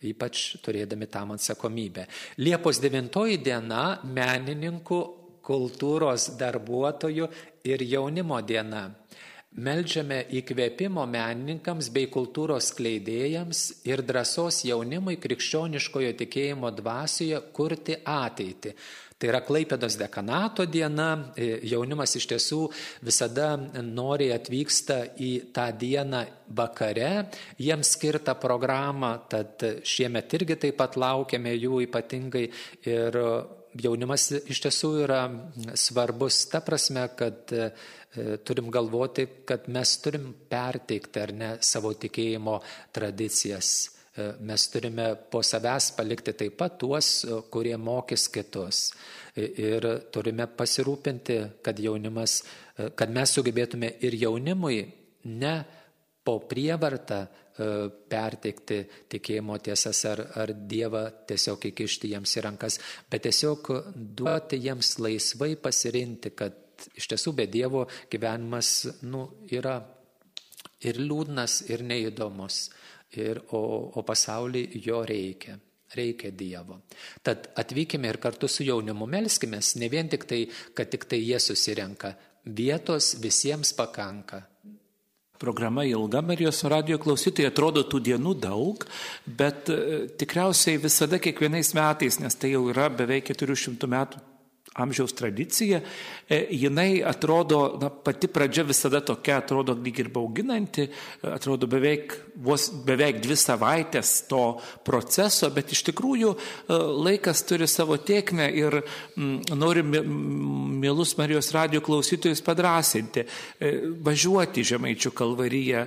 ypač 0.02 0.58
turėdami 0.66 1.06
tam 1.14 1.36
atsakomybę. 1.36 2.08
Liepos 2.42 2.80
9 2.82 3.38
diena 3.38 4.00
menininkų 4.02 5.02
kultūros 5.46 6.32
darbuotojų 6.40 7.30
ir 7.68 7.86
jaunimo 7.86 8.42
diena. 8.42 8.90
Meldžiame 9.52 10.22
įkvėpimo 10.40 11.04
menininkams 11.12 11.90
bei 11.92 12.08
kultūros 12.08 12.70
kleidėjams 12.78 13.84
ir 13.84 14.00
drąsos 14.08 14.62
jaunimui 14.64 15.18
krikščioniškojo 15.20 16.14
tikėjimo 16.22 16.72
dvasioje 16.78 17.42
kurti 17.52 17.98
ateitį. 18.08 18.72
Tai 19.22 19.30
yra 19.30 19.44
Klaipėdos 19.46 20.00
dekanato 20.00 20.64
diena, 20.66 21.34
e, 21.38 21.60
jaunimas 21.70 22.16
iš 22.18 22.26
tiesų 22.32 22.62
visada 23.06 23.52
noriai 23.84 24.32
atvyksta 24.34 24.98
į 25.22 25.34
tą 25.54 25.68
dieną 25.78 26.24
vakare, 26.58 27.28
jiems 27.62 27.92
skirtą 27.94 28.34
programą, 28.42 29.12
tad 29.30 29.62
šiemet 29.86 30.34
irgi 30.40 30.58
taip 30.64 30.80
pat 30.80 30.98
laukiame 30.98 31.54
jų 31.54 31.84
ypatingai 31.86 32.48
ir 32.90 33.20
jaunimas 33.80 34.28
iš 34.50 34.62
tiesų 34.66 34.92
yra 35.06 35.22
svarbus 35.80 36.44
ta 36.52 36.62
prasme, 36.66 37.06
kad 37.18 37.52
e, 37.56 37.72
turim 38.46 38.72
galvoti, 38.74 39.28
kad 39.48 39.70
mes 39.72 39.96
turim 40.04 40.32
perteikti 40.50 41.24
ar 41.24 41.34
ne 41.34 41.50
savo 41.64 41.94
tikėjimo 41.94 42.58
tradicijas. 42.94 43.74
E, 44.16 44.32
mes 44.44 44.68
turime 44.74 45.14
po 45.32 45.44
savęs 45.46 45.92
palikti 45.98 46.36
taip 46.38 46.58
pat 46.60 46.78
tuos, 46.82 47.12
e, 47.24 47.42
kurie 47.54 47.78
mokys 47.78 48.28
kitus. 48.34 48.90
Ir 49.40 49.86
turime 50.12 50.44
pasirūpinti, 50.60 51.38
kad 51.64 51.78
jaunimas, 51.80 52.42
kad 53.00 53.14
mes 53.16 53.32
sugebėtume 53.32 53.94
ir 54.04 54.18
jaunimui 54.20 54.82
ne 55.40 55.54
po 56.28 56.42
prievartą 56.50 57.22
perteikti 58.12 58.82
tikėjimo 59.12 59.58
tiesas 59.64 60.04
ar, 60.10 60.24
ar 60.42 60.54
Dievą 60.54 61.04
tiesiog 61.30 61.70
įkišti 61.72 62.12
jiems 62.14 62.36
į 62.38 62.46
rankas, 62.48 62.80
bet 63.12 63.26
tiesiog 63.28 63.72
duoti 63.96 64.62
jiems 64.66 64.98
laisvai 65.04 65.56
pasirinkti, 65.62 66.34
kad 66.36 66.88
iš 66.98 67.10
tiesų 67.14 67.36
be 67.38 67.48
Dievo 67.52 67.86
gyvenimas 68.12 68.76
nu, 69.08 69.28
yra 69.52 69.80
ir 70.82 71.02
liūdnas, 71.02 71.62
ir 71.70 71.84
neįdomus, 71.86 72.64
ir, 73.18 73.44
o, 73.54 73.62
o 73.96 74.06
pasauliui 74.08 74.82
jo 74.86 75.04
reikia 75.06 75.60
reikia 75.96 76.32
Dievo. 76.32 76.78
Tad 77.24 77.50
atvykime 77.60 78.08
ir 78.08 78.20
kartu 78.24 78.48
su 78.48 78.64
jaunimu 78.64 79.08
melskime, 79.12 79.60
ne 79.76 79.90
vien 79.92 80.10
tik 80.10 80.24
tai, 80.30 80.46
kad 80.74 80.88
tik 80.92 81.04
tai 81.10 81.20
jie 81.20 81.40
susirenka, 81.40 82.14
vietos 82.46 83.16
visiems 83.22 83.74
pakanka, 83.78 84.42
programa 85.42 85.86
ilga 85.88 86.22
Marijos 86.26 86.64
radio 86.70 87.00
klausytojai, 87.02 87.52
atrodo 87.52 87.84
tų 87.90 88.04
dienų 88.12 88.36
daug, 88.46 88.86
bet 89.26 89.72
e, 89.74 90.06
tikriausiai 90.22 90.82
visada 90.82 91.20
kiekvienais 91.22 91.74
metais, 91.78 92.22
nes 92.22 92.38
tai 92.38 92.54
jau 92.56 92.68
yra 92.72 92.90
beveik 92.94 93.34
400 93.34 93.90
metų 93.92 94.28
amžiaus 94.74 95.14
tradicija, 95.14 95.82
e, 96.30 96.48
jinai 96.52 97.04
atrodo, 97.04 97.78
na, 97.82 97.90
pati 97.90 98.28
pradžia 98.32 98.64
visada 98.64 99.02
tokia, 99.04 99.42
atrodo 99.42 99.76
lyg 99.76 100.00
ir 100.00 100.10
bauginanti, 100.10 100.86
atrodo 101.28 101.68
beveik, 101.68 102.16
vos 102.40 102.70
beveik 102.88 103.20
dvi 103.20 103.36
savaitės 103.36 104.14
to 104.32 104.62
proceso, 104.88 105.50
bet 105.52 105.74
iš 105.76 105.84
tikrųjų 105.90 106.32
e, 106.32 106.78
laikas 107.08 107.44
turi 107.50 107.68
savo 107.68 107.98
tiekmę 108.00 108.48
ir 108.48 108.80
m, 109.18 109.42
norim 109.52 109.92
mielus 110.80 111.18
Marijos 111.20 111.52
radio 111.52 111.84
klausytojus 111.84 112.44
padrasinti, 112.46 113.26
e, 113.60 113.74
važiuoti 114.00 114.64
Žemaičių 114.72 115.12
kalvaryje. 115.12 115.84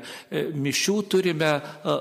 Mišių 0.61 0.95
turime 1.09 1.51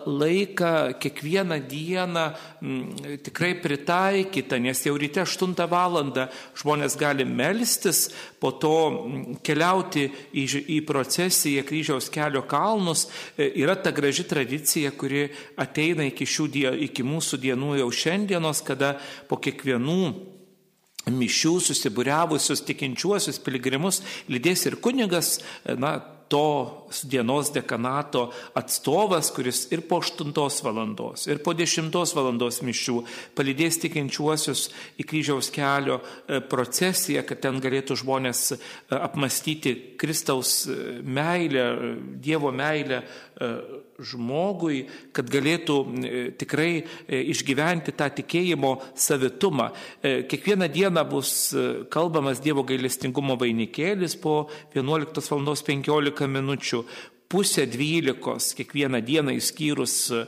laiką 0.03 0.73
kiekvieną 0.99 1.61
dieną 1.69 2.27
m, 2.59 2.83
tikrai 3.23 3.53
pritaikytą, 3.63 4.59
nes 4.59 4.83
jau 4.83 4.97
ryte 4.99 5.23
8 5.23 5.55
val. 5.71 5.93
žmonės 5.93 6.72
žmonės 6.73 6.97
gali 6.97 7.25
melstis, 7.25 8.09
po 8.39 8.51
to 8.57 9.37
keliauti 9.45 10.07
į, 10.33 10.45
į 10.75 10.79
procesiją 10.85 11.63
kryžiaus 11.63 12.09
kelio 12.09 12.43
kalnus. 12.49 13.07
E, 13.37 13.51
yra 13.61 13.75
ta 13.75 13.91
graži 13.91 14.25
tradicija, 14.25 14.91
kuri 14.91 15.29
ateina 15.57 16.05
iki, 16.09 16.25
die, 16.49 16.67
iki 16.89 17.03
mūsų 17.03 17.37
dienų 17.39 17.77
jau 17.79 17.89
šiandienos, 17.91 18.63
kada 18.65 18.97
po 19.29 19.37
kiekvienų 19.37 20.13
mišių 21.13 21.57
susibūriavusius 21.59 22.63
tikinčiuosius 22.63 23.41
piligrimus 23.43 24.01
lydės 24.31 24.65
ir 24.65 24.79
kunigas, 24.81 25.39
e, 25.65 25.75
na, 25.75 25.99
tos 26.33 27.05
dienos 27.05 27.51
dekanato 27.53 28.31
atstovas, 28.57 29.29
kuris 29.35 29.67
ir 29.71 29.83
po 29.85 29.99
8 30.01 30.33
valandos, 30.65 31.27
ir 31.29 31.43
po 31.45 31.53
10 31.53 31.93
valandos 31.93 32.61
mišių 32.65 32.95
palydės 33.37 33.77
tikinčiuosius 33.83 34.63
į 34.97 35.05
kryžiaus 35.09 35.51
kelio 35.53 35.99
e, 36.01 36.41
procesiją, 36.41 37.21
kad 37.27 37.43
ten 37.45 37.61
galėtų 37.61 37.99
žmonės 38.01 38.41
e, 38.55 38.59
apmastyti 38.97 39.75
Kristaus 40.01 40.63
e, 40.65 40.79
meilę, 41.05 41.67
Dievo 42.23 42.49
meilę 42.49 43.03
žmogui, 44.03 44.83
kad 45.15 45.29
galėtų 45.31 45.77
tikrai 46.39 46.83
išgyventi 47.33 47.93
tą 47.97 48.09
tikėjimo 48.19 48.73
savitumą. 48.95 49.69
Kiekvieną 50.01 50.69
dieną 50.73 51.05
bus 51.09 51.31
kalbamas 51.93 52.41
Dievo 52.43 52.65
gailestingumo 52.67 53.37
vainikėlis 53.39 54.17
po 54.21 54.47
11 54.75 55.31
val. 55.31 55.53
15 55.63 56.27
minučių 56.29 56.83
pusę 57.33 57.65
dvylikos 57.67 58.53
kiekvieną 58.53 59.01
dieną 59.01 59.33
įskyrus 59.33 59.95
e, 60.13 60.19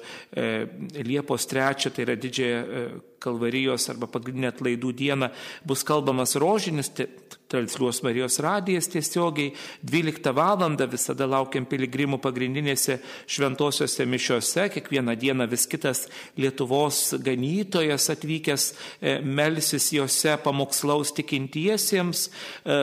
Liepos 1.05 1.45
trečią, 1.45 1.91
tai 1.93 2.05
yra 2.07 2.15
didžiąją 2.17 2.61
e, 2.61 2.85
Kalvarijos 3.21 3.85
arba 3.93 4.09
pagrindinę 4.09 4.49
atlaidų 4.49 4.93
dieną, 4.97 5.29
bus 5.69 5.85
kalbamas 5.85 6.33
rožinis, 6.41 6.89
transliuos 7.55 8.03
Marijos 8.03 8.39
radijas 8.43 8.89
tiesiogiai, 8.91 9.53
12 9.81 10.35
val. 10.35 10.53
visada 10.91 11.27
laukiam 11.27 11.65
piligrimų 11.67 12.19
pagrindinėse 12.23 12.99
šventosiuose 13.27 14.05
mišiuose, 14.07 14.67
kiekvieną 14.75 15.15
dieną 15.19 15.47
vis 15.51 15.65
kitas 15.67 16.05
Lietuvos 16.37 17.15
ganytojas 17.23 18.09
atvykęs 18.13 18.67
e, 19.01 19.19
melsis 19.23 19.91
juose 19.95 20.37
pamokslaus 20.43 21.15
tikintiesiems. 21.15 22.29
E, 22.65 22.79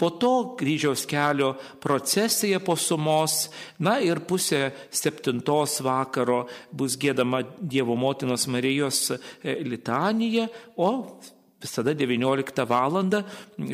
Po 0.00 0.08
to 0.10 0.56
kryžiaus 0.56 1.02
kelio 1.04 1.50
procesija 1.80 2.56
po 2.64 2.72
sumos, 2.76 3.50
na 3.84 3.98
ir 4.00 4.22
pusė 4.24 4.70
septintos 4.88 5.74
vakaro 5.84 6.46
bus 6.72 6.96
gėdama 6.96 7.42
Dievo 7.60 7.98
motinos 8.00 8.46
Marijos 8.48 9.10
e, 9.12 9.18
litanija, 9.60 10.46
o 10.80 11.20
visada 11.60 11.94
19 11.94 12.66
val. 12.68 12.90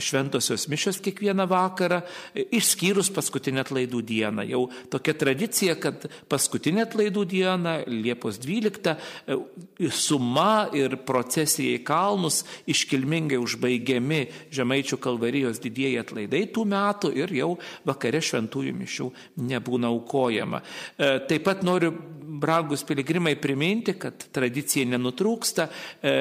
šventosios 0.01 0.66
mišios 0.68 0.99
kiekvieną 1.01 1.47
vakarą, 1.49 2.03
išskyrus 2.34 3.09
paskutinę 3.14 3.62
atlaidų 3.64 4.03
dieną. 4.03 4.45
Jau 4.45 4.66
tokia 4.91 5.14
tradicija, 5.14 5.76
kad 5.80 6.07
paskutinę 6.28 6.84
atlaidų 6.84 7.24
dieną, 7.24 7.74
Liepos 7.87 8.39
12, 8.43 8.97
suma 9.91 10.68
ir 10.76 10.99
procesija 11.07 11.78
į 11.78 11.84
kalnus 11.87 12.43
iškilmingai 12.68 13.39
užbaigiami 13.41 14.20
Žemaičių 14.55 14.99
kalvarijos 15.03 15.61
didieji 15.62 16.01
atlaidai 16.03 16.45
tų 16.53 16.66
metų 16.68 17.12
ir 17.16 17.32
jau 17.37 17.51
vakare 17.87 18.20
šventųjų 18.20 18.74
mišių 18.76 19.11
nebūna 19.47 19.91
aukojama. 19.93 20.62
E, 20.99 21.18
taip 21.28 21.47
pat 21.47 21.64
noriu 21.66 21.95
brangus 22.41 22.84
piligrimai, 22.87 23.37
priminti, 23.41 23.95
kad 23.99 24.28
tradicija 24.34 24.87
nenutrūksta. 24.89 25.68
E, 26.01 26.14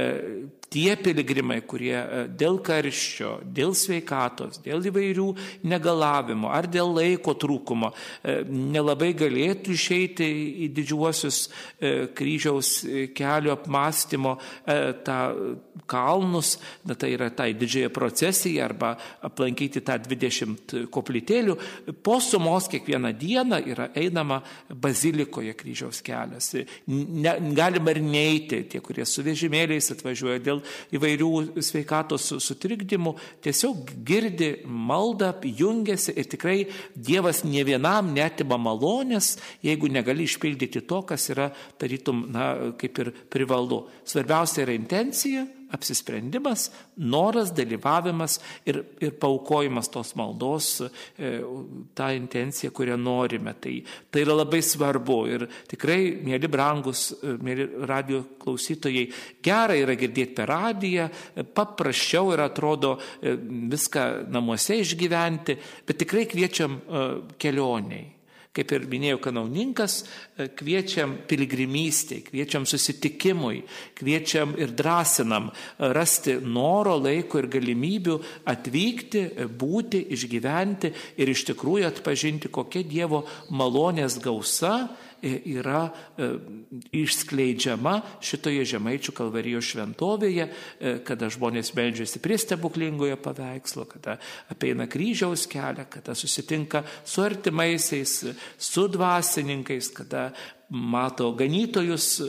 tie 0.75 0.95
piligrimai, 0.99 1.59
kurie 1.67 1.95
e, 1.95 2.23
dėl 2.27 2.59
karščio, 2.65 3.37
dėl 3.45 3.75
sveikatos, 3.77 4.59
dėl 4.65 4.85
įvairių 4.89 5.27
negalavimų 5.67 6.49
ar 6.51 6.69
dėl 6.71 6.93
laiko 6.97 7.35
trūkumo 7.39 7.91
e, 7.93 8.39
nelabai 8.49 9.11
galėtų 9.17 9.75
išeiti 9.75 10.29
į 10.65 10.71
didžiuosius 10.75 11.41
kryžiaus 12.15 12.69
kelio 13.15 13.53
apmąstymo 13.55 14.35
tą 15.05 15.19
kalnus, 15.89 16.55
na, 16.85 16.95
tai 16.97 17.11
yra 17.15 17.29
tai 17.35 17.53
didžiąją 17.57 17.91
procesiją 17.93 18.65
arba 18.65 18.95
aplankyti 19.25 19.83
tą 19.85 19.97
20 20.01 20.75
koplytėlių, 20.93 21.57
po 22.05 22.17
sumos 22.23 22.69
kiekvieną 22.71 23.13
dieną 23.19 23.61
yra 23.69 23.89
einama 23.97 24.41
bazilikoje 24.69 25.53
kryžiaus 25.57 26.01
kelias. 26.05 26.51
Ne, 26.87 27.33
galima 27.57 27.93
ir 27.95 28.01
neiti, 28.03 28.61
tie, 28.69 28.81
kurie 28.85 29.05
su 29.09 29.23
vežimėliais 29.25 29.91
atvažiuoja 29.95 30.41
dėl 30.45 30.61
įvairių 30.95 31.31
sveikatos 31.65 32.29
sutrikdymų, 32.45 33.15
tiesiog 33.45 33.91
girdi 34.07 34.51
maldą, 34.65 35.33
jungiasi 35.45 36.15
ir 36.15 36.29
tikrai 36.31 36.57
Dievas 36.95 37.43
ne 37.45 37.63
vienam 37.67 38.13
netima 38.15 38.57
malonės, 38.61 39.35
jeigu 39.65 39.89
negali 39.91 40.25
išpildyti 40.29 40.85
to, 40.87 41.01
kas 41.07 41.29
yra, 41.33 41.49
tarytum, 41.81 42.25
na, 42.31 42.47
kaip 42.79 43.03
ir 43.03 43.11
privalu. 43.31 43.85
Svarbiausia 44.07 44.63
yra 44.65 44.77
intencija, 44.77 45.45
apsisprendimas, 45.75 46.69
noras, 46.97 47.51
dalyvavimas 47.55 48.39
ir, 48.67 48.81
ir 49.03 49.13
paukojimas 49.19 49.89
tos 49.91 50.13
maldos, 50.15 50.69
e, 51.19 51.31
tą 51.97 52.09
intenciją, 52.15 52.71
kurią 52.75 52.97
norime. 52.99 53.55
Tai, 53.61 53.75
tai 54.11 54.23
yra 54.25 54.37
labai 54.39 54.61
svarbu 54.65 55.19
ir 55.31 55.47
tikrai, 55.71 55.99
mėly 56.25 56.49
brangus, 56.51 57.09
e, 57.19 57.35
mėly 57.45 57.67
radio 57.89 58.23
klausytojai, 58.41 59.05
gerai 59.45 59.81
yra 59.83 59.97
girdėti 59.99 60.37
per 60.39 60.51
radiją, 60.51 61.09
paprasčiau 61.55 62.33
yra 62.35 62.49
atrodo 62.51 62.95
e, 62.97 63.35
viską 63.75 64.25
namuose 64.31 64.81
išgyventi, 64.81 65.59
bet 65.85 66.03
tikrai 66.03 66.27
kviečiam 66.31 66.81
kelioniai. 67.41 68.14
Kaip 68.55 68.71
ir 68.71 68.85
minėjau, 68.87 69.17
kanauninkas, 69.19 69.97
e, 70.39 70.47
kviečiam 70.55 71.17
piligrimystėj, 71.27 72.21
kviečiam 72.29 72.63
susitikimui, 72.63 73.65
kviečiam 73.99 74.53
ir 74.55 74.71
drąsinam 74.71 75.49
e, 75.51 75.89
rasti 75.95 76.37
noro, 76.39 76.95
laiko 76.95 77.41
ir 77.41 77.49
galimybių 77.51 78.15
atvykti, 78.53 79.25
e, 79.27 79.49
būti, 79.51 80.05
išgyventi 80.15 80.93
ir 81.19 81.33
iš 81.33 81.43
tikrųjų 81.51 81.89
atpažinti, 81.89 82.53
kokia 82.55 82.85
Dievo 82.87 83.25
malonės 83.51 84.21
gausa 84.23 84.85
yra 85.23 85.89
e, 86.17 86.27
išskleidžiama 87.01 87.95
šitoje 88.23 88.65
žemaičių 88.75 89.13
kalvarijos 89.15 89.69
šventovėje, 89.71 90.47
e, 90.49 90.93
kada 91.07 91.29
žmonės 91.33 91.73
meldžiasi 91.77 92.21
prie 92.23 92.37
stebuklingojo 92.41 93.17
paveikslo, 93.23 93.87
kada 93.89 94.17
apeina 94.51 94.87
kryžiaus 94.91 95.47
kelią, 95.51 95.87
kada 95.89 96.15
susitinka 96.17 96.83
su 97.05 97.23
artimaisiais, 97.25 98.17
su 98.57 98.87
dvasininkais, 98.91 99.91
kada 99.95 100.29
mato 100.69 101.31
ganytojus 101.37 102.21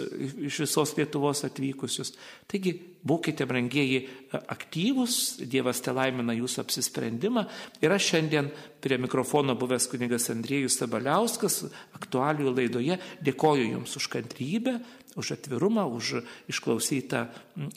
iš 0.48 0.60
visos 0.66 0.92
Lietuvos 0.96 1.44
atvykusius. 1.48 2.12
Taigi 2.46 2.74
būkite, 3.06 3.46
brangieji, 3.48 4.02
aktyvus, 4.34 5.38
Dievas 5.46 5.80
te 5.84 5.94
laimina 5.94 6.34
jūsų 6.36 6.64
apsisprendimą. 6.64 7.46
Ir 7.84 7.94
aš 7.94 8.10
šiandien 8.12 8.50
prie 8.82 8.98
mikrofono 9.00 9.56
buvęs 9.58 9.88
kunigas 9.92 10.28
Andriejus 10.34 10.78
Sabaliauskas 10.80 11.62
aktualių 11.96 12.52
laidoje 12.52 12.98
dėkoju 13.24 13.70
Jums 13.72 13.96
už 13.98 14.10
kantrybę, 14.12 14.78
už 15.16 15.32
atvirumą, 15.38 15.86
už 15.88 16.20
išklausytą 16.52 17.24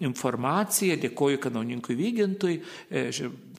informaciją, 0.03 0.99
dėkoju 0.99 1.39
kanauninkui 1.39 1.95
Vygintui, 1.95 2.59
e, 2.91 3.07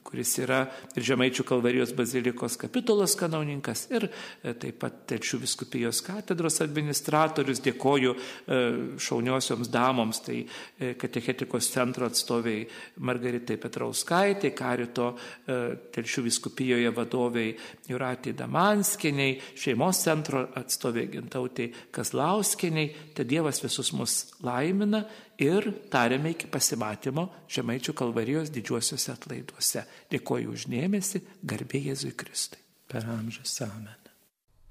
kuris 0.03 0.33
yra 0.41 0.63
ir 0.97 1.05
Žemaičių 1.05 1.45
kalvarijos 1.47 1.93
bazilikos 1.95 2.57
kapitulos 2.59 3.13
kanauninkas 3.19 3.85
ir 3.93 4.07
e, 4.07 4.53
taip 4.59 4.79
pat 4.81 4.97
Telšių 5.11 5.41
viskupijos 5.43 6.01
katedros 6.05 6.61
administratorius. 6.63 7.61
Dėkoju 7.63 8.13
e, 8.15 8.59
šauniosioms 9.01 9.71
damoms, 9.71 10.21
tai 10.25 10.39
e, 10.41 10.93
katechetikos 10.99 11.69
centro 11.73 12.09
atstoviai 12.09 12.65
Margaritai 13.05 13.59
Petrauskaitai, 13.61 14.53
Karito 14.57 15.11
Telšių 15.47 16.25
viskupijoje 16.25 16.91
vadoviai 16.95 17.53
Juratį 17.89 18.35
Damanskiniai, 18.39 19.37
šeimos 19.59 20.01
centro 20.05 20.45
atstoviai 20.59 21.09
Gintautė 21.11 21.69
Kazlauskiniai. 21.93 23.13
Te 23.15 23.27
Dievas 23.27 23.61
visus 23.63 23.91
mus 23.95 24.21
laimina 24.45 25.05
ir 25.41 25.71
tariame 25.91 26.35
iki 26.35 26.49
pasimatymo 26.51 27.27
Žemaičių 27.51 27.95
kalvarijos 27.97 28.51
didžiuosiuose 28.53 29.11
atlaiduose. 29.15 29.85
Dėkoju 30.13 30.53
uždėmesi, 30.55 31.23
garbė 31.43 31.81
Jėzui 31.89 32.13
Kristui. 32.17 32.61
Per 32.91 33.07
amžius 33.07 33.55
amen. 33.65 33.97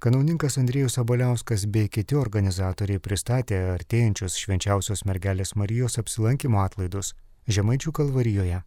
Kanauninkas 0.01 0.57
Andriejus 0.57 0.97
Aboliauskas 0.97 1.67
bei 1.69 1.89
kiti 1.93 2.17
organizatoriai 2.17 3.03
pristatė 3.05 3.59
artėjančius 3.75 4.39
švenčiausios 4.41 5.05
mergelės 5.05 5.53
Marijos 5.61 5.99
apsilankimo 6.01 6.63
atlaidus 6.63 7.13
Žemaičių 7.49 7.93
kalvarijoje. 7.99 8.63